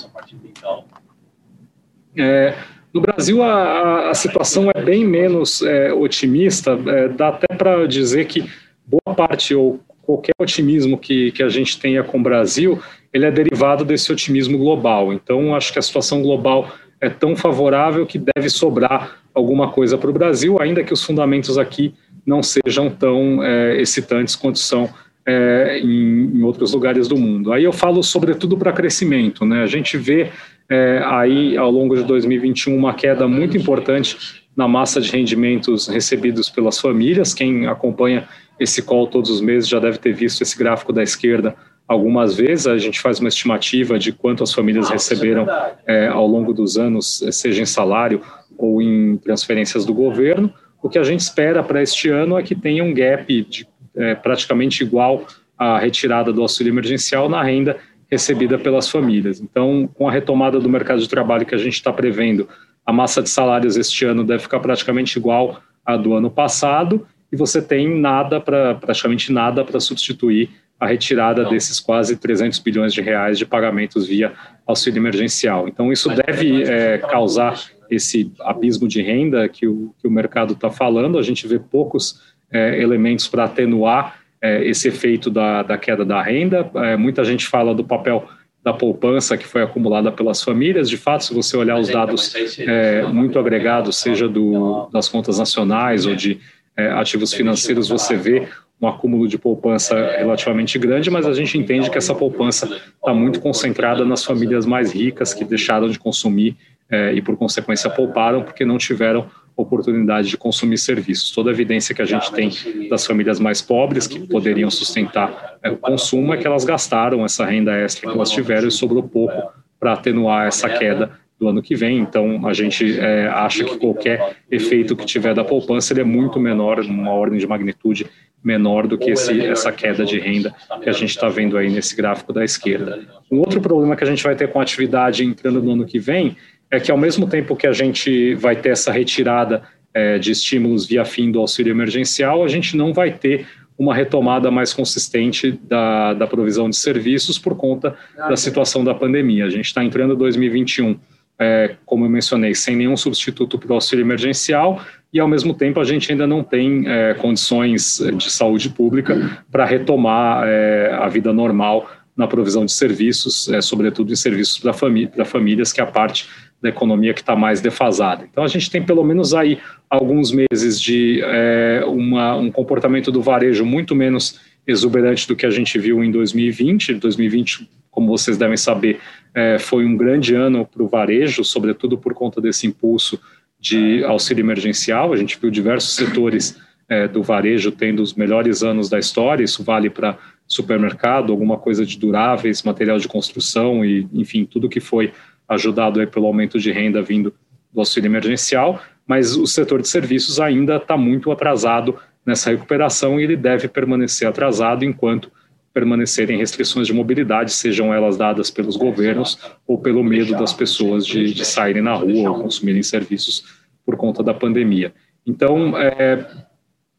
É, 2.17 2.55
no 2.93 3.01
Brasil, 3.01 3.43
a, 3.43 4.11
a, 4.11 4.15
situação 4.15 4.71
é 4.75 4.81
bem 4.81 5.05
menos 5.05 5.63
é, 5.63 5.93
otimista, 5.93 6.79
é, 6.87 7.09
dá 7.09 7.29
até 7.29 7.55
para 7.55 7.87
dizer 7.87 8.27
que 8.27 8.49
boa 8.87 9.15
parte 9.17 9.55
ou 9.55 9.81
qualquer 10.03 10.33
otimismo 10.39 10.99
que, 10.99 11.33
que 11.33 11.43
a 11.43 11.49
gente 11.49 11.79
tenha 11.79 12.05
com 12.05 12.19
o 12.19 12.23
Brasil, 12.23 12.81
ele 13.13 13.25
é 13.25 13.31
derivado 13.31 13.85
desse 13.85 14.13
otimismo 14.13 14.59
global. 14.59 15.13
Então, 15.13 15.55
acho 15.55 15.73
que 15.73 15.79
a 15.79 15.83
situação 15.83 16.23
global 16.23 16.69
é 17.01 17.09
tão 17.09 17.35
favorável 17.35 18.07
que 18.07 18.19
deve 18.19 18.49
sobrar 18.49 19.24
alguma 19.35 19.71
coisa 19.71 19.99
para 19.99 20.09
o 20.09 20.13
Brasil, 20.13 20.61
ainda 20.61 20.85
que 20.85 20.93
os 20.93 21.03
fundamentos 21.03 21.59
aqui 21.59 21.95
não 22.25 22.43
sejam 22.43 22.89
tão 22.89 23.43
é, 23.43 23.81
excitantes 23.81 24.37
quanto 24.37 24.59
são 24.59 24.89
é, 25.27 25.81
em, 25.83 26.37
em, 26.37 26.43
outros 26.43 26.73
lugares 26.73 27.09
do 27.09 27.17
mundo. 27.17 27.53
Aí 27.53 27.65
eu 27.65 27.73
falo 27.73 28.03
sobretudo 28.03 28.57
para 28.57 28.73
crescimento, 28.73 29.45
né? 29.45 29.63
A 29.63 29.67
gente 29.67 29.97
vê 29.97 30.31
é, 30.69 31.03
aí 31.05 31.57
ao 31.57 31.71
longo 31.71 31.97
de 31.97 32.03
2021 32.05 32.77
uma 32.77 32.95
queda 32.95 33.27
muito 33.27 33.57
importante 33.57 34.43
na 34.57 34.69
massa 34.69 35.01
de 35.01 35.11
rendimentos 35.11 35.89
recebidos 35.89 36.49
pelas 36.49 36.79
famílias. 36.79 37.35
Quem 37.35 37.67
acompanha 37.67 38.29
esse 38.59 38.83
call 38.83 39.07
todos 39.07 39.31
os 39.31 39.41
meses 39.41 39.69
já 39.69 39.81
deve 39.81 39.99
ter 39.99 40.15
visto 40.15 40.43
esse 40.43 40.57
gráfico 40.57 40.93
da 40.93 41.03
esquerda 41.03 41.57
algumas 41.87 42.35
vezes. 42.35 42.67
A 42.67 42.79
gente 42.79 43.01
faz 43.01 43.21
uma 43.21 43.29
estimativa 43.29 43.99
de 43.99 44.13
quanto 44.13 44.43
as 44.43 44.53
famílias 44.53 44.89
receberam 44.89 45.47
é, 45.87 46.09
ao 46.09 46.27
longo 46.27 46.53
dos 46.53 46.77
anos, 46.77 47.25
seja 47.31 47.63
em 47.63 47.67
salário 47.67 48.21
ou 48.57 48.81
em 48.81 49.17
transferências 49.17 49.85
do 49.85 49.95
governo. 49.95 50.53
O 50.83 50.89
que 50.89 50.99
a 50.99 51.05
gente 51.05 51.21
espera 51.21 51.63
para 51.63 51.83
este 51.83 52.09
ano 52.11 52.39
é 52.39 52.43
que 52.43 52.55
tenha 52.55 52.85
um 52.85 52.93
gap 52.93 53.43
de, 53.43 53.67
é, 53.97 54.15
praticamente 54.15 54.83
igual 54.83 55.27
à 55.59 55.79
retirada 55.79 56.33
do 56.33 56.43
auxílio 56.43 56.73
emergencial 56.73 57.29
na 57.29 57.43
renda 57.43 57.77
recebida 58.11 58.59
pelas 58.59 58.89
famílias. 58.89 59.41
Então, 59.41 59.89
com 59.95 60.09
a 60.09 60.13
retomada 60.13 60.61
do 60.61 60.69
mercado 60.69 61.01
de 61.01 61.09
trabalho 61.09 61.47
que 61.47 61.55
a 61.55 61.59
gente 61.59 61.75
está 61.75 61.93
prevendo, 61.93 62.49
a 62.85 62.93
massa 62.93 63.23
de 63.23 63.31
salários 63.31 63.77
este 63.77 64.05
ano 64.05 64.25
deve 64.25 64.43
ficar 64.43 64.61
praticamente 64.61 65.19
igual 65.19 65.61
à 65.85 65.97
do 65.97 66.15
ano 66.15 66.31
passado 66.31 67.07
e 67.33 67.37
você 67.37 67.61
tem 67.61 67.99
nada 67.99 68.41
para 68.41 68.75
praticamente 68.75 69.33
nada 69.33 69.65
para 69.65 69.81
substituir 69.81 70.51
a 70.79 70.87
retirada 70.87 71.45
desses 71.45 71.79
quase 71.81 72.17
300 72.17 72.59
bilhões 72.59 72.93
de 72.93 73.01
reais 73.01 73.39
de 73.39 73.47
pagamentos 73.47 74.07
via 74.07 74.33
auxílio 74.67 75.01
emergencial. 75.01 75.69
Então, 75.69 75.93
isso 75.93 76.09
deve 76.11 76.63
é, 76.65 76.99
causar 76.99 77.63
esse 77.91 78.33
abismo 78.41 78.89
de 78.89 79.01
renda 79.01 79.49
que 79.49 79.67
o, 79.67 79.95
que 80.01 80.09
o 80.09 80.11
mercado 80.11 80.55
está 80.55 80.71
falando. 80.71 81.19
A 81.19 81.23
gente 81.23 81.47
vê 81.47 81.59
poucos 81.59 82.21
é, 82.51 82.81
elementos 82.81 83.29
para 83.29 83.45
atenuar 83.45 84.21
é, 84.43 84.65
esse 84.67 84.89
efeito 84.89 85.31
da, 85.31 85.63
da, 85.63 85.79
queda 85.79 86.05
da 86.05 86.21
renda. 86.23 86.71
É, 86.75 86.97
muita 86.97 87.25
gente 87.25 87.47
fala 87.47 87.75
do 87.75 87.85
papel 87.85 88.29
da 88.63 88.73
poupança 88.73 89.37
que 89.37 89.47
foi 89.47 89.63
acumulada 89.63 90.11
pelas 90.11 90.43
famílias. 90.43 90.89
De 90.89 90.97
fato, 90.97 91.25
se 91.25 91.35
você 91.35 91.57
olhar 91.57 91.79
os 91.79 91.89
dados 91.89 92.35
é, 92.59 93.03
muito 93.05 93.39
agregados, 93.39 93.97
seja 93.97 94.27
do, 94.27 94.89
das 94.93 95.09
contas 95.09 95.39
nacionais 95.39 96.07
ou 96.07 96.15
de 96.15 96.41
é, 96.77 96.89
ativos 96.89 97.33
financeiros, 97.33 97.89
você 97.89 98.17
vê 98.17 98.49
um 98.81 98.89
acúmulo 98.89 99.27
de 99.29 99.39
poupança 99.39 99.95
relativamente 100.17 100.79
grande, 100.79 101.11
mas 101.11 101.27
a 101.27 101.33
gente 101.33 101.57
entende 101.57 101.91
que 101.91 101.99
essa 101.99 102.15
poupança 102.15 102.67
está 102.67 103.15
muito 103.15 103.41
concentrada 103.41 104.05
nas 104.05 104.25
famílias 104.25 104.67
mais 104.67 104.93
ricas 104.93 105.33
que 105.33 105.45
deixaram 105.45 105.89
de 105.89 105.99
consumir 105.99 106.57
é, 106.91 107.13
e, 107.15 107.23
por 107.23 107.37
consequência, 107.37 107.89
pouparam 107.89 108.43
porque 108.43 108.65
não 108.65 108.77
tiveram 108.77 109.27
oportunidade 109.57 110.29
de 110.29 110.37
consumir 110.37 110.79
serviços. 110.79 111.31
Toda 111.31 111.51
a 111.51 111.53
evidência 111.53 111.95
que 111.95 112.03
a 112.03 112.05
gente 112.05 112.33
tem 112.33 112.51
das 112.89 113.07
famílias 113.07 113.39
mais 113.39 113.63
pobres 113.63 114.07
que 114.07 114.19
poderiam 114.27 114.71
sustentar 114.71 115.59
é, 115.63 115.71
o 115.71 115.77
consumo 115.77 116.35
é 116.35 116.37
que 116.37 116.47
elas 116.47 116.65
gastaram 116.65 117.25
essa 117.25 117.45
renda 117.45 117.73
extra 117.73 118.11
que 118.11 118.17
elas 118.17 118.31
tiveram 118.31 118.69
e 118.69 118.71
sobrou 118.71 119.03
pouco 119.03 119.53
para 119.79 119.93
atenuar 119.93 120.47
essa 120.47 120.69
queda 120.69 121.13
do 121.39 121.49
ano 121.49 121.63
que 121.63 121.75
vem. 121.75 121.99
Então, 121.99 122.47
a 122.47 122.53
gente 122.53 122.99
é, 122.99 123.29
acha 123.29 123.65
que 123.65 123.79
qualquer 123.79 124.37
efeito 124.51 124.97
que 124.97 125.07
tiver 125.07 125.35
da 125.35 125.45
poupança 125.45 125.93
ele 125.93 126.01
é 126.01 126.05
muito 126.05 126.41
menor, 126.41 126.83
numa 126.85 127.13
ordem 127.13 127.39
de 127.39 127.47
magnitude 127.47 128.07
menor 128.45 128.87
do 128.87 128.99
que 128.99 129.11
esse, 129.11 129.41
essa 129.41 129.73
queda 129.73 130.05
de 130.05 130.21
renda 130.21 130.55
que 130.83 130.91
a 130.91 130.93
gente 130.93 131.11
está 131.11 131.29
vendo 131.29 131.57
aí 131.57 131.71
nesse 131.71 131.97
gráfico 131.97 132.33
da 132.33 132.45
esquerda. 132.45 133.01
Um 133.31 133.39
outro 133.39 133.61
problema 133.61 133.97
que 133.97 134.05
a 134.05 134.07
gente 134.07 134.23
vai 134.23 134.37
ter 134.37 134.49
com 134.53 134.61
a 134.61 134.63
atividade 134.63 135.25
entrando 135.25 135.63
no 135.63 135.73
ano 135.73 135.87
que 135.87 135.99
vem 135.99 136.37
é 136.71 136.79
que, 136.79 136.91
ao 136.91 136.99
mesmo 136.99 137.27
tempo 137.27 137.57
que 137.57 137.67
a 137.67 137.73
gente 137.73 138.35
vai 138.35 138.55
ter 138.55 138.71
essa 138.71 138.93
retirada 138.93 139.63
é, 139.95 140.19
de 140.19 140.33
estímulos 140.33 140.87
via 140.87 141.05
fim 141.05 141.31
do 141.31 141.41
auxílio 141.41 141.71
emergencial, 141.71 142.45
a 142.45 142.49
gente 142.49 142.77
não 142.77 142.93
vai 142.93 143.13
ter 143.13 143.47
uma 143.79 143.95
retomada 143.95 144.51
mais 144.51 144.73
consistente 144.73 145.53
da, 145.63 146.15
da 146.15 146.27
provisão 146.27 146.69
de 146.69 146.77
serviços 146.77 147.39
por 147.39 147.57
conta 147.57 147.97
da 148.17 148.37
situação 148.37 148.85
da 148.85 148.95
pandemia. 148.95 149.47
A 149.47 149.51
gente 149.51 149.67
está 149.67 149.83
entrando 149.83 150.15
em 150.15 150.19
2021, 150.19 150.97
é, 151.39 151.77
como 151.85 152.05
eu 152.05 152.09
mencionei, 152.09 152.55
sem 152.55 152.77
nenhum 152.77 152.97
substituto 152.97 153.59
para 153.59 153.73
o 153.73 153.75
auxílio 153.75 154.05
emergencial 154.05 154.81
e, 155.15 155.21
ao 155.21 155.29
mesmo 155.29 155.55
tempo, 155.55 155.79
a 155.79 155.85
gente 155.85 156.11
ainda 156.11 156.27
não 156.27 156.43
tem 156.43 156.89
é, 156.89 157.15
condições 157.15 158.03
de 158.17 158.29
saúde 158.29 158.69
pública 158.69 159.45
para 159.49 159.65
retomar 159.65 160.43
é, 160.45 160.93
a 160.93 161.09
vida 161.09 161.33
normal 161.33 161.89
na 162.17 162.27
provisão 162.27 162.65
de 162.65 162.73
serviços, 162.73 163.49
é, 163.49 163.61
sobretudo 163.61 164.13
em 164.13 164.17
serviços 164.17 164.59
para 164.59 164.73
famí 164.73 165.09
famílias, 165.25 165.73
que 165.73 165.81
é 165.81 165.85
a 165.85 165.87
parte 165.87 166.29
da 166.61 166.69
economia 166.69 167.15
que 167.15 167.21
está 167.21 167.37
mais 167.37 167.61
defasada. 167.61 168.27
Então, 168.29 168.43
a 168.43 168.49
gente 168.49 168.69
tem 168.69 168.83
pelo 168.83 169.05
menos 169.05 169.35
aí 169.35 169.61
alguns 169.89 170.33
meses 170.33 170.81
de 170.81 171.21
é, 171.23 171.85
uma, 171.87 172.35
um 172.35 172.51
comportamento 172.51 173.13
do 173.13 173.23
varejo 173.23 173.65
muito 173.65 173.95
menos 173.95 174.41
exuberante 174.67 175.29
do 175.29 175.37
que 175.37 175.47
a 175.47 175.51
gente 175.51 175.79
viu 175.79 176.03
em 176.03 176.11
2020. 176.11 176.95
2020, 176.95 177.71
como 177.89 178.09
vocês 178.09 178.37
devem 178.37 178.57
saber, 178.57 178.99
é, 179.33 179.61
foi 179.61 179.85
um 179.85 179.97
grande 179.97 180.35
ano 180.35 180.67
para 180.67 180.83
o 180.83 180.89
varejo, 180.89 181.45
sobretudo 181.45 181.97
por 181.97 182.15
conta 182.15 182.41
desse 182.41 182.67
impulso 182.67 183.21
de 183.65 184.05
auxílio 184.05 184.43
emergencial. 184.43 185.15
A 185.15 185.17
gente 185.17 185.39
viu 185.41 185.51
diversos 185.51 185.97
setores 185.97 186.61
é, 186.87 187.09
do 187.09 187.23
varejo 187.23 187.73
tendo 187.73 188.03
os 188.03 188.13
melhores 188.13 188.63
anos 188.63 188.91
da 188.91 188.99
história. 188.99 189.43
Isso 189.43 189.65
vale 189.65 189.89
para 189.89 190.19
supermercado, 190.47 191.33
alguma 191.33 191.57
coisa 191.57 191.87
de 191.87 191.99
duráveis, 191.99 192.63
material 192.63 192.99
de 192.99 193.09
construção 193.09 193.83
e, 193.83 194.07
enfim, 194.13 194.45
tudo 194.45 194.69
que 194.69 194.81
foi 194.81 195.15
ajudado 195.49 195.99
aí 195.99 196.07
pelo 196.07 196.27
aumento 196.27 196.59
de 196.59 196.71
renda 196.71 197.01
vindo 197.01 197.33
do 197.73 197.81
auxílio 197.81 198.07
emergencial, 198.07 198.83
mas 199.07 199.35
o 199.35 199.47
setor 199.47 199.81
de 199.81 199.89
serviços 199.89 200.39
ainda 200.39 200.77
está 200.77 200.97
muito 200.97 201.33
atrasado 201.33 201.97
nessa 202.25 202.51
recuperação 202.51 203.19
e 203.19 203.25
ele 203.25 203.37
deve 203.37 203.67
permanecer 203.67 204.29
atrasado 204.29 204.85
enquanto 204.85 205.33
permanecerem 205.75 206.39
restrições 206.39 206.87
de 206.87 206.93
mobilidade, 206.93 207.53
sejam 207.53 207.93
elas 207.93 208.17
dadas 208.17 208.49
pelos 208.49 208.77
governos 208.77 209.37
ou 209.67 209.77
pelo 209.77 210.05
medo 210.05 210.33
das 210.33 210.53
pessoas 210.53 211.05
de, 211.05 211.35
de 211.35 211.45
saírem 211.45 211.83
na 211.83 211.95
rua 211.95 212.31
ou 212.31 212.43
consumirem 212.43 212.83
serviços 212.83 213.45
por 213.85 213.97
conta 213.97 214.23
da 214.23 214.33
pandemia. 214.33 214.95
Então, 215.27 215.77
é, 215.77 216.25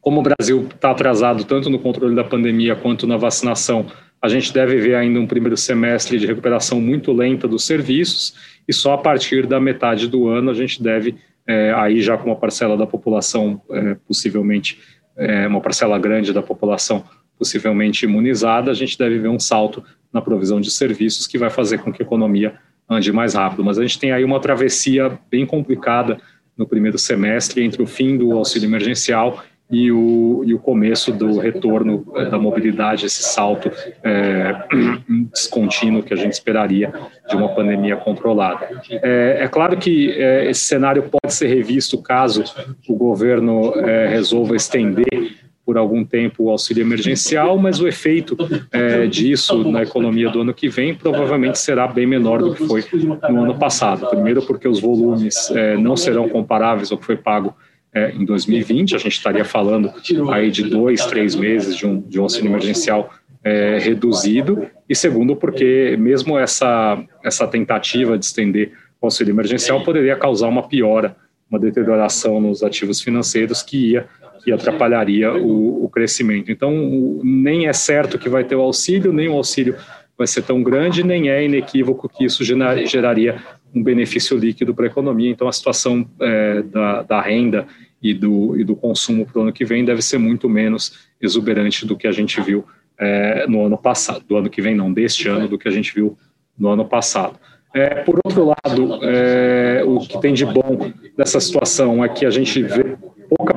como 0.01 0.19
o 0.19 0.23
Brasil 0.23 0.67
está 0.69 0.91
atrasado 0.91 1.45
tanto 1.45 1.69
no 1.69 1.79
controle 1.79 2.13
da 2.13 2.23
pandemia 2.23 2.75
quanto 2.75 3.07
na 3.07 3.15
vacinação, 3.15 3.85
a 4.21 4.27
gente 4.27 4.53
deve 4.53 4.77
ver 4.77 4.95
ainda 4.95 5.19
um 5.19 5.27
primeiro 5.27 5.55
semestre 5.55 6.19
de 6.19 6.27
recuperação 6.27 6.81
muito 6.81 7.13
lenta 7.13 7.47
dos 7.47 7.65
serviços 7.65 8.35
e 8.67 8.73
só 8.73 8.93
a 8.93 8.97
partir 8.97 9.47
da 9.47 9.59
metade 9.59 10.07
do 10.07 10.27
ano 10.27 10.51
a 10.51 10.53
gente 10.53 10.83
deve, 10.83 11.15
é, 11.47 11.71
aí 11.73 12.01
já 12.01 12.17
com 12.17 12.25
uma 12.29 12.35
parcela 12.35 12.75
da 12.75 12.85
população, 12.85 13.61
é, 13.71 13.95
possivelmente, 14.05 14.79
é, 15.17 15.47
uma 15.47 15.61
parcela 15.61 15.97
grande 15.97 16.33
da 16.33 16.41
população 16.41 17.05
possivelmente 17.37 18.05
imunizada, 18.05 18.71
a 18.71 18.73
gente 18.73 18.97
deve 18.97 19.19
ver 19.19 19.29
um 19.29 19.39
salto 19.39 19.83
na 20.11 20.21
provisão 20.21 20.61
de 20.61 20.71
serviços 20.71 21.27
que 21.27 21.37
vai 21.37 21.49
fazer 21.49 21.79
com 21.79 21.91
que 21.91 22.01
a 22.01 22.05
economia 22.05 22.55
ande 22.89 23.11
mais 23.11 23.33
rápido. 23.33 23.63
Mas 23.63 23.77
a 23.77 23.81
gente 23.81 23.99
tem 23.99 24.11
aí 24.11 24.23
uma 24.23 24.39
travessia 24.39 25.19
bem 25.29 25.45
complicada 25.45 26.17
no 26.57 26.65
primeiro 26.65 26.97
semestre 26.97 27.63
entre 27.63 27.81
o 27.81 27.87
fim 27.87 28.17
do 28.17 28.31
auxílio 28.31 28.67
emergencial 28.67 29.43
e 29.69 29.91
o, 29.91 30.43
e 30.45 30.53
o 30.53 30.59
começo 30.59 31.11
do 31.11 31.39
retorno 31.39 32.05
é, 32.15 32.29
da 32.29 32.37
mobilidade, 32.37 33.07
esse 33.07 33.23
salto 33.23 33.71
é, 34.03 34.55
descontínuo 35.33 36.03
que 36.03 36.13
a 36.13 36.17
gente 36.17 36.33
esperaria 36.33 36.93
de 37.27 37.35
uma 37.35 37.49
pandemia 37.49 37.95
controlada. 37.95 38.69
É, 38.89 39.39
é 39.41 39.47
claro 39.47 39.75
que 39.75 40.11
é, 40.11 40.49
esse 40.49 40.61
cenário 40.61 41.09
pode 41.09 41.33
ser 41.33 41.47
revisto 41.47 41.97
caso 42.01 42.43
o 42.87 42.95
governo 42.95 43.73
resolva 44.07 44.55
estender 44.55 45.44
por 45.65 45.77
algum 45.77 46.03
tempo 46.05 46.43
o 46.43 46.49
auxílio 46.49 46.81
emergencial, 46.81 47.57
mas 47.57 47.79
o 47.79 47.87
efeito 47.87 48.37
é, 48.71 49.07
disso 49.07 49.69
na 49.71 49.81
economia 49.81 50.29
do 50.29 50.41
ano 50.41 50.53
que 50.53 50.69
vem 50.69 50.93
provavelmente 50.93 51.57
será 51.57 51.87
bem 51.87 52.05
menor 52.05 52.39
do 52.39 52.53
que 52.53 52.67
foi 52.67 52.83
no 53.29 53.43
ano 53.43 53.57
passado. 53.57 54.07
Primeiro, 54.07 54.41
porque 54.43 54.67
os 54.67 54.79
volumes 54.79 55.51
não 55.79 55.97
serão 55.97 56.29
comparáveis 56.29 56.91
ao 56.91 56.97
que 56.97 57.05
foi 57.05 57.17
pago 57.17 57.55
é, 57.95 58.11
em 58.11 58.25
2020, 58.25 58.93
a 58.93 58.97
gente 58.97 59.13
estaria 59.13 59.45
falando 59.45 59.89
aí 60.29 60.51
de 60.51 60.63
dois, 60.63 61.05
três 61.05 61.33
meses 61.33 61.77
de 61.77 61.87
um, 61.87 62.01
de 62.01 62.19
um 62.19 62.23
auxílio 62.23 62.49
emergencial 62.49 63.09
é, 63.41 63.77
reduzido, 63.79 64.67
e 64.89 64.93
segundo, 64.93 65.33
porque 65.33 65.95
mesmo 65.97 66.37
essa, 66.37 67.01
essa 67.23 67.47
tentativa 67.47 68.17
de 68.17 68.25
estender 68.25 68.73
o 69.01 69.05
auxílio 69.05 69.31
emergencial 69.31 69.81
poderia 69.81 70.15
causar 70.17 70.47
uma 70.49 70.67
piora, 70.67 71.15
uma 71.49 71.57
deterioração 71.57 72.41
nos 72.41 72.63
ativos 72.63 73.01
financeiros 73.01 73.63
que 73.63 73.91
ia 73.91 74.07
que 74.45 74.51
atrapalharia 74.51 75.33
o, 75.33 75.83
o 75.83 75.89
crescimento. 75.89 76.51
Então, 76.51 77.19
nem 77.23 77.67
é 77.67 77.73
certo 77.73 78.19
que 78.19 78.29
vai 78.29 78.43
ter 78.43 78.55
o 78.55 78.61
auxílio, 78.61 79.11
nem 79.11 79.27
o 79.27 79.33
auxílio 79.33 79.75
vai 80.15 80.27
ser 80.27 80.43
tão 80.43 80.61
grande, 80.61 81.03
nem 81.03 81.31
é 81.31 81.43
inequívoco 81.43 82.07
que 82.07 82.23
isso 82.23 82.43
geraria 82.43 83.41
um 83.73 83.81
benefício 83.81 84.37
líquido 84.37 84.75
para 84.75 84.85
a 84.85 84.87
economia. 84.87 85.31
Então, 85.31 85.47
a 85.47 85.51
situação 85.51 86.07
é, 86.21 86.61
da, 86.61 87.01
da 87.01 87.19
renda 87.19 87.65
e 87.99 88.13
do, 88.13 88.55
e 88.55 88.63
do 88.63 88.75
consumo 88.75 89.25
para 89.25 89.39
o 89.39 89.41
ano 89.41 89.51
que 89.51 89.65
vem 89.65 89.83
deve 89.83 90.03
ser 90.03 90.19
muito 90.19 90.47
menos 90.47 91.09
exuberante 91.19 91.87
do 91.87 91.97
que 91.97 92.05
a 92.05 92.11
gente 92.11 92.39
viu 92.39 92.63
é, 92.99 93.47
no 93.47 93.65
ano 93.65 93.79
passado, 93.79 94.23
do 94.27 94.37
ano 94.37 94.47
que 94.47 94.61
vem 94.61 94.75
não, 94.75 94.93
deste 94.93 95.27
ano, 95.27 95.47
do 95.47 95.57
que 95.57 95.67
a 95.67 95.71
gente 95.71 95.91
viu 95.91 96.15
no 96.55 96.69
ano 96.69 96.85
passado. 96.85 97.39
É, 97.73 98.03
por 98.03 98.19
outro 98.23 98.45
lado, 98.45 98.99
é, 99.01 99.81
o 99.83 99.99
que 100.01 100.21
tem 100.21 100.35
de 100.35 100.45
bom 100.45 100.91
dessa 101.17 101.39
situação 101.39 102.05
é 102.05 102.07
que 102.07 102.27
a 102.27 102.29
gente 102.29 102.61
vê 102.61 102.95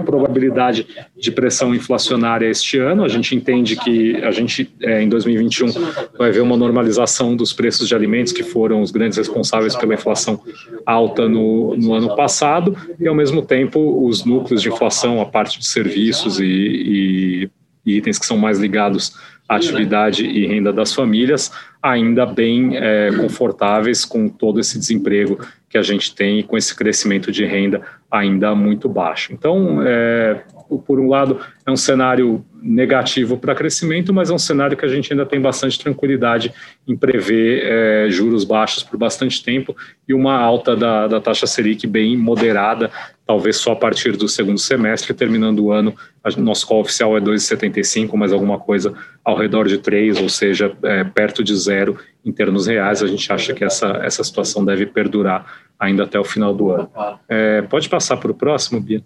probabilidade 0.08 0.86
de 1.14 1.30
pressão 1.30 1.74
inflacionária 1.74 2.48
este 2.48 2.78
ano. 2.78 3.04
A 3.04 3.08
gente 3.08 3.36
entende 3.36 3.76
que 3.76 4.16
a 4.24 4.30
gente, 4.30 4.74
é, 4.80 5.02
em 5.02 5.08
2021, 5.08 5.68
vai 6.16 6.30
ver 6.30 6.40
uma 6.40 6.56
normalização 6.56 7.36
dos 7.36 7.52
preços 7.52 7.86
de 7.86 7.94
alimentos, 7.94 8.32
que 8.32 8.42
foram 8.42 8.80
os 8.80 8.90
grandes 8.90 9.18
responsáveis 9.18 9.76
pela 9.76 9.92
inflação 9.92 10.40
alta 10.86 11.28
no, 11.28 11.76
no 11.76 11.92
ano 11.92 12.16
passado, 12.16 12.74
e, 12.98 13.06
ao 13.06 13.14
mesmo 13.14 13.42
tempo, 13.42 14.06
os 14.06 14.24
núcleos 14.24 14.62
de 14.62 14.70
inflação, 14.70 15.20
a 15.20 15.26
parte 15.26 15.58
de 15.58 15.66
serviços 15.66 16.40
e, 16.40 16.44
e, 16.46 17.50
e 17.84 17.96
itens 17.98 18.18
que 18.18 18.24
são 18.24 18.38
mais 18.38 18.58
ligados 18.58 19.12
à 19.46 19.56
atividade 19.56 20.24
e 20.24 20.46
renda 20.46 20.72
das 20.72 20.94
famílias, 20.94 21.52
ainda 21.82 22.24
bem 22.24 22.76
é, 22.76 23.10
confortáveis 23.12 24.06
com 24.06 24.26
todo 24.28 24.58
esse 24.58 24.78
desemprego 24.78 25.38
que 25.68 25.76
a 25.76 25.82
gente 25.82 26.14
tem 26.14 26.42
com 26.42 26.56
esse 26.56 26.74
crescimento 26.74 27.30
de 27.30 27.44
renda 27.44 27.82
ainda 28.10 28.54
muito 28.54 28.88
baixo. 28.88 29.32
Então, 29.32 29.82
é, 29.82 30.42
por 30.86 30.98
um 30.98 31.08
lado, 31.08 31.40
é 31.66 31.70
um 31.70 31.76
cenário 31.76 32.44
negativo 32.62 33.36
para 33.36 33.54
crescimento, 33.54 34.12
mas 34.12 34.30
é 34.30 34.32
um 34.34 34.38
cenário 34.38 34.76
que 34.76 34.84
a 34.84 34.88
gente 34.88 35.12
ainda 35.12 35.24
tem 35.24 35.40
bastante 35.40 35.78
tranquilidade 35.78 36.52
em 36.86 36.96
prever 36.96 37.62
é, 37.64 38.10
juros 38.10 38.44
baixos 38.44 38.82
por 38.82 38.96
bastante 38.96 39.42
tempo 39.42 39.76
e 40.08 40.14
uma 40.14 40.34
alta 40.34 40.74
da, 40.74 41.06
da 41.06 41.20
taxa 41.20 41.46
Selic 41.46 41.86
bem 41.86 42.16
moderada, 42.16 42.90
talvez 43.26 43.56
só 43.56 43.72
a 43.72 43.76
partir 43.76 44.16
do 44.16 44.28
segundo 44.28 44.58
semestre, 44.58 45.14
terminando 45.14 45.60
o 45.60 45.72
ano, 45.72 45.94
a, 46.24 46.30
nosso 46.40 46.66
call 46.66 46.80
oficial 46.80 47.16
é 47.16 47.20
2,75, 47.20 48.14
mas 48.14 48.32
alguma 48.32 48.58
coisa 48.58 48.94
ao 49.24 49.36
redor 49.36 49.68
de 49.68 49.78
3, 49.78 50.20
ou 50.20 50.28
seja, 50.28 50.74
é, 50.82 51.04
perto 51.04 51.44
de 51.44 51.54
zero 51.54 51.98
em 52.24 52.32
termos 52.32 52.66
reais, 52.66 53.02
a 53.02 53.06
gente 53.06 53.32
acha 53.32 53.54
que 53.54 53.64
essa, 53.64 53.88
essa 54.02 54.24
situação 54.24 54.64
deve 54.64 54.86
perdurar 54.86 55.46
ainda 55.78 56.04
até 56.04 56.18
o 56.18 56.24
final 56.24 56.54
do 56.54 56.70
ano. 56.70 56.90
É, 57.28 57.62
pode 57.62 57.88
passar 57.88 58.16
para 58.16 58.30
o 58.30 58.34
próximo, 58.34 58.80
Bia? 58.80 59.02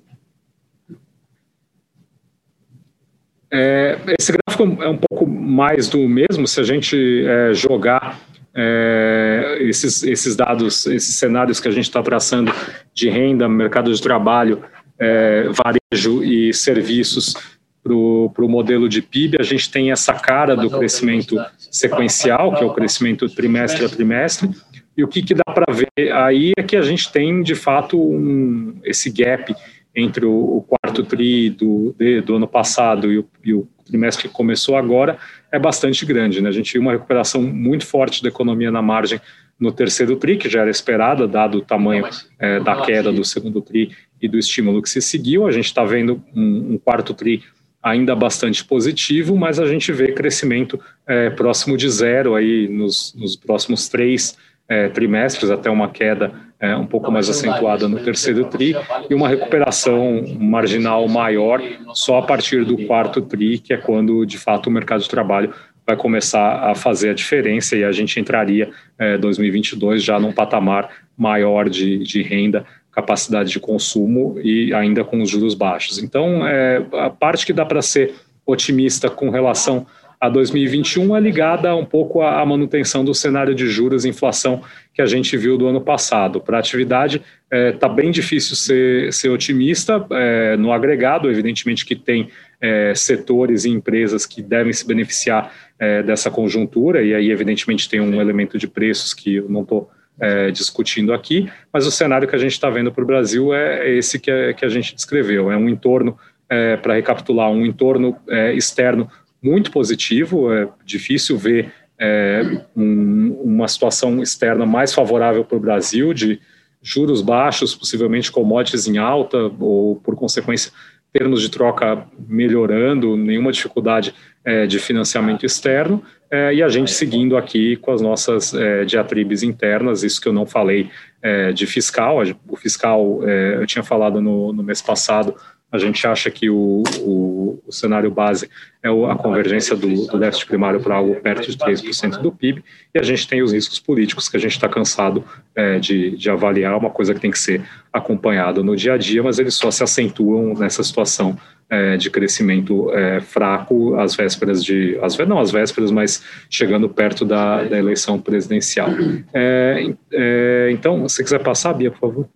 É, 3.52 3.98
esse 4.18 4.32
gráfico 4.32 4.82
é 4.82 4.88
um 4.88 4.96
pouco 4.96 5.26
mais 5.26 5.88
do 5.88 6.08
mesmo, 6.08 6.46
se 6.46 6.58
a 6.58 6.62
gente 6.62 7.24
é, 7.26 7.52
jogar 7.52 8.18
é, 8.54 9.58
esses, 9.60 10.02
esses 10.02 10.34
dados, 10.34 10.86
esses 10.86 11.16
cenários 11.16 11.60
que 11.60 11.68
a 11.68 11.70
gente 11.70 11.84
está 11.84 12.02
traçando 12.02 12.52
de 12.94 13.10
renda, 13.10 13.48
mercado 13.48 13.92
de 13.92 14.00
trabalho, 14.00 14.64
é, 14.98 15.48
varejo 15.50 16.24
e 16.24 16.52
serviços 16.54 17.34
para 17.82 17.92
o 17.92 18.48
modelo 18.48 18.88
de 18.88 19.02
PIB, 19.02 19.36
a 19.40 19.42
gente 19.42 19.70
tem 19.70 19.90
essa 19.90 20.14
cara 20.14 20.54
do 20.54 20.70
crescimento 20.70 21.36
sequencial, 21.58 22.54
que 22.54 22.62
é 22.62 22.66
o 22.66 22.72
crescimento 22.72 23.28
trimestre 23.28 23.84
a 23.84 23.88
trimestre, 23.88 24.48
e 24.96 25.02
o 25.02 25.08
que, 25.08 25.20
que 25.22 25.34
dá 25.34 25.52
para 25.52 25.72
ver 25.72 26.12
aí 26.12 26.52
é 26.56 26.62
que 26.62 26.76
a 26.76 26.82
gente 26.82 27.10
tem, 27.10 27.42
de 27.42 27.54
fato, 27.54 27.98
um, 28.00 28.76
esse 28.84 29.10
gap 29.10 29.54
entre 29.94 30.24
o, 30.24 30.56
o 30.56 30.62
quarto 30.62 31.02
TRI 31.02 31.50
do, 31.50 31.94
de, 31.98 32.20
do 32.20 32.36
ano 32.36 32.48
passado 32.48 33.12
e 33.12 33.18
o, 33.18 33.28
e 33.44 33.54
o, 33.54 33.68
trimestre 33.84 34.28
que 34.28 34.34
começou 34.34 34.76
agora 34.76 35.18
é 35.50 35.58
bastante 35.58 36.06
grande. 36.06 36.40
Né? 36.40 36.48
A 36.48 36.52
gente 36.52 36.72
viu 36.72 36.80
uma 36.80 36.92
recuperação 36.92 37.42
muito 37.42 37.84
forte 37.84 38.22
da 38.22 38.28
economia 38.28 38.70
na 38.70 38.80
margem 38.80 39.20
no 39.60 39.70
terceiro 39.70 40.16
TRI, 40.16 40.36
que 40.36 40.48
já 40.48 40.62
era 40.62 40.70
esperada, 40.70 41.28
dado 41.28 41.58
o 41.58 41.60
tamanho 41.60 42.08
é, 42.38 42.58
da 42.58 42.82
queda 42.82 43.12
do 43.12 43.24
segundo 43.24 43.60
TRI 43.60 43.92
e 44.20 44.26
do 44.26 44.38
estímulo 44.38 44.80
que 44.80 44.88
se 44.88 45.02
seguiu. 45.02 45.46
A 45.46 45.52
gente 45.52 45.66
está 45.66 45.84
vendo 45.84 46.22
um, 46.34 46.72
um 46.74 46.78
quarto 46.78 47.12
TRI 47.12 47.42
ainda 47.82 48.14
bastante 48.14 48.64
positivo, 48.64 49.36
mas 49.36 49.58
a 49.58 49.66
gente 49.66 49.92
vê 49.92 50.12
crescimento 50.12 50.80
é, 51.06 51.30
próximo 51.30 51.76
de 51.76 51.88
zero 51.90 52.34
aí 52.34 52.68
nos, 52.68 53.14
nos 53.14 53.36
próximos 53.36 53.88
três 53.88 54.36
é, 54.68 54.88
trimestres, 54.88 55.50
até 55.50 55.68
uma 55.68 55.88
queda 55.88 56.32
é, 56.62 56.76
um 56.76 56.86
pouco 56.86 57.10
mais 57.10 57.28
acentuada 57.28 57.88
no 57.88 57.98
terceiro 57.98 58.44
TRI 58.44 58.76
e 59.10 59.14
uma 59.14 59.28
recuperação 59.28 60.24
marginal 60.38 61.08
maior 61.08 61.60
só 61.92 62.18
a 62.18 62.22
partir 62.22 62.64
do 62.64 62.86
quarto 62.86 63.20
TRI, 63.20 63.58
que 63.58 63.74
é 63.74 63.76
quando, 63.76 64.24
de 64.24 64.38
fato, 64.38 64.68
o 64.68 64.70
mercado 64.70 65.02
de 65.02 65.08
trabalho 65.08 65.52
vai 65.84 65.96
começar 65.96 66.70
a 66.70 66.76
fazer 66.76 67.10
a 67.10 67.14
diferença 67.14 67.74
e 67.74 67.82
a 67.82 67.90
gente 67.90 68.20
entraria 68.20 68.70
é, 68.96 69.18
2022 69.18 70.04
já 70.04 70.20
num 70.20 70.32
patamar 70.32 70.88
maior 71.18 71.68
de, 71.68 71.98
de 71.98 72.22
renda, 72.22 72.64
capacidade 72.92 73.50
de 73.50 73.58
consumo 73.58 74.38
e 74.40 74.72
ainda 74.72 75.02
com 75.02 75.20
os 75.20 75.28
juros 75.28 75.54
baixos. 75.54 75.98
Então, 75.98 76.46
é, 76.46 76.80
a 76.92 77.10
parte 77.10 77.44
que 77.44 77.52
dá 77.52 77.66
para 77.66 77.82
ser 77.82 78.14
otimista 78.46 79.10
com 79.10 79.30
relação 79.30 79.84
a 80.22 80.28
2021 80.28 81.16
é 81.16 81.20
ligada 81.20 81.74
um 81.74 81.84
pouco 81.84 82.22
à 82.22 82.46
manutenção 82.46 83.04
do 83.04 83.12
cenário 83.12 83.56
de 83.56 83.66
juros 83.66 84.04
e 84.04 84.08
inflação 84.08 84.62
que 84.94 85.02
a 85.02 85.06
gente 85.06 85.36
viu 85.36 85.58
do 85.58 85.66
ano 85.66 85.80
passado. 85.80 86.40
Para 86.40 86.58
a 86.58 86.60
atividade, 86.60 87.16
está 87.16 87.56
é, 87.56 87.72
tá 87.72 87.88
bem 87.88 88.12
difícil 88.12 88.54
ser, 88.54 89.12
ser 89.12 89.30
otimista. 89.30 90.06
É, 90.12 90.56
no 90.56 90.70
agregado, 90.72 91.28
evidentemente 91.28 91.84
que 91.84 91.96
tem 91.96 92.28
é, 92.60 92.94
setores 92.94 93.64
e 93.64 93.70
empresas 93.70 94.24
que 94.24 94.40
devem 94.40 94.72
se 94.72 94.86
beneficiar 94.86 95.52
é, 95.76 96.04
dessa 96.04 96.30
conjuntura, 96.30 97.02
e 97.02 97.12
aí, 97.12 97.28
evidentemente, 97.28 97.88
tem 97.88 98.00
um 98.00 98.20
elemento 98.20 98.56
de 98.56 98.68
preços 98.68 99.12
que 99.12 99.34
eu 99.34 99.48
não 99.48 99.62
estou 99.62 99.90
é, 100.20 100.52
discutindo 100.52 101.12
aqui, 101.12 101.50
mas 101.72 101.84
o 101.84 101.90
cenário 101.90 102.28
que 102.28 102.36
a 102.36 102.38
gente 102.38 102.52
está 102.52 102.70
vendo 102.70 102.92
para 102.92 103.02
o 103.02 103.06
Brasil 103.08 103.52
é 103.52 103.90
esse 103.90 104.20
que, 104.20 104.30
é, 104.30 104.52
que 104.52 104.64
a 104.64 104.68
gente 104.68 104.94
descreveu: 104.94 105.50
é 105.50 105.56
um 105.56 105.68
entorno, 105.68 106.16
é, 106.48 106.76
para 106.76 106.94
recapitular, 106.94 107.50
um 107.50 107.66
entorno 107.66 108.16
é, 108.28 108.52
externo 108.54 109.10
muito 109.42 109.70
positivo, 109.70 110.52
é 110.52 110.68
difícil 110.84 111.36
ver 111.36 111.72
é, 111.98 112.64
um, 112.76 113.32
uma 113.42 113.68
situação 113.68 114.22
externa 114.22 114.64
mais 114.64 114.94
favorável 114.94 115.44
para 115.44 115.56
o 115.56 115.60
Brasil, 115.60 116.14
de 116.14 116.40
juros 116.80 117.22
baixos, 117.22 117.74
possivelmente 117.74 118.30
commodities 118.30 118.88
em 118.88 118.98
alta, 118.98 119.38
ou 119.58 119.96
por 119.96 120.16
consequência, 120.16 120.72
termos 121.12 121.42
de 121.42 121.50
troca 121.50 122.06
melhorando, 122.26 123.16
nenhuma 123.16 123.52
dificuldade 123.52 124.14
é, 124.44 124.66
de 124.66 124.78
financiamento 124.78 125.44
externo, 125.44 126.02
é, 126.30 126.54
e 126.54 126.62
a 126.62 126.68
gente 126.68 126.90
seguindo 126.90 127.36
aqui 127.36 127.76
com 127.76 127.92
as 127.92 128.00
nossas 128.00 128.54
é, 128.54 128.84
diatribes 128.84 129.42
internas, 129.42 130.02
isso 130.02 130.20
que 130.20 130.26
eu 130.26 130.32
não 130.32 130.46
falei 130.46 130.88
é, 131.20 131.52
de 131.52 131.66
fiscal, 131.66 132.22
o 132.48 132.56
fiscal, 132.56 133.20
é, 133.28 133.56
eu 133.56 133.66
tinha 133.66 133.82
falado 133.82 134.20
no, 134.20 134.52
no 134.52 134.62
mês 134.62 134.80
passado, 134.80 135.36
a 135.72 135.78
gente 135.78 136.06
acha 136.06 136.30
que 136.30 136.50
o, 136.50 136.82
o, 137.00 137.62
o 137.66 137.72
cenário 137.72 138.10
base 138.10 138.48
é 138.82 138.88
a 138.88 139.14
convergência 139.16 139.74
do, 139.74 140.06
do 140.06 140.18
déficit 140.18 140.46
primário 140.46 140.80
para 140.80 140.96
algo 140.96 141.14
perto 141.16 141.50
de 141.50 141.56
3% 141.56 142.18
do 142.20 142.30
PIB, 142.30 142.62
e 142.94 142.98
a 142.98 143.02
gente 143.02 143.26
tem 143.26 143.42
os 143.42 143.52
riscos 143.52 143.80
políticos 143.80 144.28
que 144.28 144.36
a 144.36 144.40
gente 144.40 144.52
está 144.52 144.68
cansado 144.68 145.24
é, 145.54 145.78
de, 145.78 146.16
de 146.16 146.28
avaliar, 146.28 146.76
uma 146.76 146.90
coisa 146.90 147.14
que 147.14 147.20
tem 147.20 147.30
que 147.30 147.38
ser 147.38 147.62
acompanhada 147.90 148.62
no 148.62 148.76
dia 148.76 148.92
a 148.92 148.98
dia, 148.98 149.22
mas 149.22 149.38
eles 149.38 149.54
só 149.54 149.70
se 149.70 149.82
acentuam 149.82 150.52
nessa 150.54 150.82
situação 150.82 151.38
é, 151.70 151.96
de 151.96 152.10
crescimento 152.10 152.90
é, 152.92 153.20
fraco 153.20 153.94
às 153.98 154.14
vésperas 154.14 154.62
de. 154.62 154.98
Às, 155.00 155.16
não 155.18 155.38
às 155.38 155.50
vésperas, 155.50 155.90
mas 155.90 156.22
chegando 156.50 156.86
perto 156.86 157.24
da, 157.24 157.64
da 157.64 157.78
eleição 157.78 158.20
presidencial. 158.20 158.90
É, 159.32 159.94
é, 160.12 160.68
então, 160.70 161.08
se 161.08 161.24
quiser 161.24 161.42
passar, 161.42 161.72
Bia, 161.72 161.90
por 161.90 161.98
favor. 161.98 162.28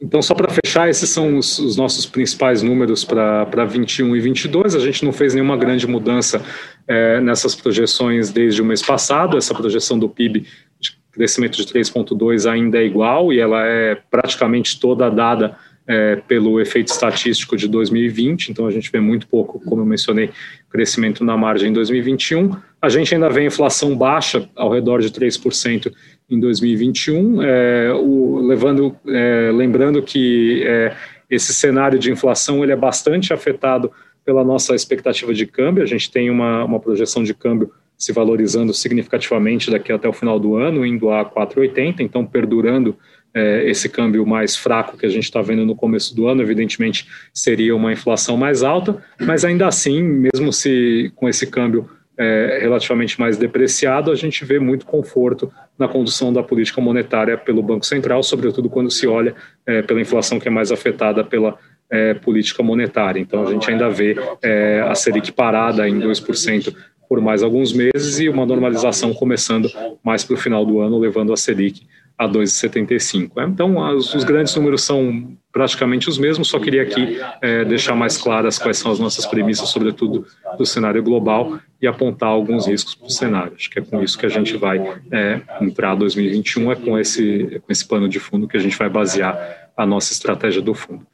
Então, 0.00 0.22
só 0.22 0.32
para 0.32 0.48
fechar, 0.48 0.88
esses 0.88 1.10
são 1.10 1.36
os, 1.36 1.58
os 1.58 1.76
nossos 1.76 2.06
principais 2.06 2.62
números 2.62 3.04
para 3.04 3.64
21 3.64 4.14
e 4.14 4.20
22. 4.20 4.76
A 4.76 4.78
gente 4.78 5.04
não 5.04 5.12
fez 5.12 5.34
nenhuma 5.34 5.56
grande 5.56 5.86
mudança 5.88 6.40
é, 6.86 7.20
nessas 7.20 7.54
projeções 7.56 8.30
desde 8.30 8.62
o 8.62 8.64
mês 8.64 8.80
passado. 8.80 9.36
Essa 9.36 9.54
projeção 9.54 9.98
do 9.98 10.08
PIB 10.08 10.46
de 10.78 10.96
crescimento 11.10 11.56
de 11.56 11.66
3,2 11.66 12.48
ainda 12.48 12.78
é 12.78 12.84
igual 12.84 13.32
e 13.32 13.40
ela 13.40 13.66
é 13.66 13.96
praticamente 14.08 14.78
toda 14.78 15.10
dada 15.10 15.56
é, 15.88 16.16
pelo 16.16 16.60
efeito 16.60 16.88
estatístico 16.88 17.56
de 17.56 17.66
2020. 17.66 18.50
Então, 18.50 18.66
a 18.66 18.70
gente 18.70 18.92
vê 18.92 19.00
muito 19.00 19.26
pouco, 19.26 19.58
como 19.58 19.80
eu 19.80 19.86
mencionei, 19.86 20.30
crescimento 20.70 21.24
na 21.24 21.34
margem 21.34 21.70
em 21.70 21.72
2021. 21.72 22.54
A 22.80 22.90
gente 22.90 23.14
ainda 23.14 23.30
vê 23.30 23.46
inflação 23.46 23.96
baixa, 23.96 24.46
ao 24.54 24.70
redor 24.70 25.00
de 25.00 25.10
3% 25.10 25.90
em 26.30 26.38
2021, 26.38 27.42
é, 27.42 27.92
o, 27.94 28.38
levando, 28.46 28.94
é, 29.08 29.50
lembrando 29.50 30.02
que 30.02 30.62
é, 30.66 30.94
esse 31.30 31.54
cenário 31.54 31.98
de 31.98 32.12
inflação 32.12 32.62
ele 32.62 32.72
é 32.72 32.76
bastante 32.76 33.32
afetado 33.32 33.90
pela 34.26 34.44
nossa 34.44 34.74
expectativa 34.74 35.32
de 35.32 35.46
câmbio. 35.46 35.82
A 35.82 35.86
gente 35.86 36.10
tem 36.10 36.28
uma, 36.28 36.62
uma 36.64 36.78
projeção 36.78 37.22
de 37.24 37.32
câmbio 37.32 37.72
se 37.96 38.12
valorizando 38.12 38.74
significativamente 38.74 39.70
daqui 39.70 39.90
até 39.90 40.06
o 40.06 40.12
final 40.12 40.38
do 40.38 40.54
ano, 40.54 40.84
indo 40.84 41.10
a 41.10 41.24
4,80, 41.24 42.00
então 42.00 42.24
perdurando 42.24 42.94
é, 43.34 43.68
esse 43.68 43.88
câmbio 43.88 44.26
mais 44.26 44.56
fraco 44.56 44.96
que 44.96 45.06
a 45.06 45.08
gente 45.08 45.24
está 45.24 45.40
vendo 45.42 45.64
no 45.64 45.74
começo 45.74 46.14
do 46.14 46.26
ano, 46.26 46.42
evidentemente 46.42 47.06
seria 47.32 47.74
uma 47.74 47.92
inflação 47.92 48.36
mais 48.36 48.62
alta, 48.62 49.02
mas 49.20 49.44
ainda 49.44 49.66
assim, 49.66 50.02
mesmo 50.02 50.52
se 50.52 51.12
com 51.14 51.28
esse 51.28 51.46
câmbio 51.46 51.88
é, 52.18 52.58
relativamente 52.60 53.18
mais 53.20 53.36
depreciado, 53.36 54.10
a 54.10 54.16
gente 54.16 54.44
vê 54.44 54.58
muito 54.58 54.84
conforto 54.84 55.52
na 55.78 55.86
condução 55.86 56.32
da 56.32 56.42
política 56.42 56.80
monetária 56.80 57.38
pelo 57.38 57.62
Banco 57.62 57.86
Central, 57.86 58.22
sobretudo 58.24 58.68
quando 58.68 58.90
se 58.90 59.06
olha 59.06 59.34
é, 59.64 59.82
pela 59.82 60.00
inflação 60.00 60.40
que 60.40 60.48
é 60.48 60.50
mais 60.50 60.72
afetada 60.72 61.22
pela 61.22 61.56
é, 61.88 62.14
política 62.14 62.62
monetária. 62.62 63.20
Então, 63.20 63.46
a 63.46 63.52
gente 63.52 63.70
ainda 63.70 63.88
vê 63.88 64.16
é, 64.42 64.84
a 64.86 64.94
Selic 64.96 65.30
parada 65.30 65.88
em 65.88 66.00
2% 66.00 66.74
por 67.08 67.20
mais 67.20 67.42
alguns 67.42 67.72
meses 67.72 68.18
e 68.18 68.28
uma 68.28 68.44
normalização 68.44 69.14
começando 69.14 69.70
mais 70.04 70.22
para 70.24 70.34
o 70.34 70.36
final 70.36 70.66
do 70.66 70.80
ano, 70.80 70.98
levando 70.98 71.32
a 71.32 71.36
Selic 71.36 71.86
a 72.18 72.28
2,75. 72.28 73.30
É, 73.36 73.44
então, 73.44 73.82
as, 73.84 74.12
os 74.12 74.24
grandes 74.24 74.54
números 74.56 74.82
são 74.82 75.36
praticamente 75.52 76.08
os 76.08 76.18
mesmos, 76.18 76.48
só 76.48 76.58
queria 76.58 76.82
aqui 76.82 77.20
é, 77.40 77.64
deixar 77.64 77.94
mais 77.94 78.18
claras 78.18 78.58
quais 78.58 78.76
são 78.76 78.90
as 78.90 78.98
nossas 78.98 79.24
premissas, 79.24 79.68
sobretudo 79.68 80.26
do 80.58 80.66
cenário 80.66 81.02
global, 81.02 81.58
e 81.80 81.86
apontar 81.86 82.28
alguns 82.28 82.66
riscos 82.66 82.94
para 82.94 83.06
o 83.06 83.10
cenário. 83.10 83.52
Acho 83.54 83.70
que 83.70 83.78
é 83.78 83.82
com 83.82 84.02
isso 84.02 84.18
que 84.18 84.26
a 84.26 84.28
gente 84.28 84.56
vai 84.56 84.78
é, 85.12 85.40
entrar 85.60 85.94
2021, 85.94 86.72
é 86.72 86.74
com 86.74 86.98
esse, 86.98 87.60
com 87.64 87.72
esse 87.72 87.86
pano 87.86 88.08
de 88.08 88.18
fundo 88.18 88.48
que 88.48 88.56
a 88.56 88.60
gente 88.60 88.76
vai 88.76 88.88
basear 88.88 89.70
a 89.76 89.86
nossa 89.86 90.12
estratégia 90.12 90.60
do 90.60 90.74
fundo. 90.74 91.06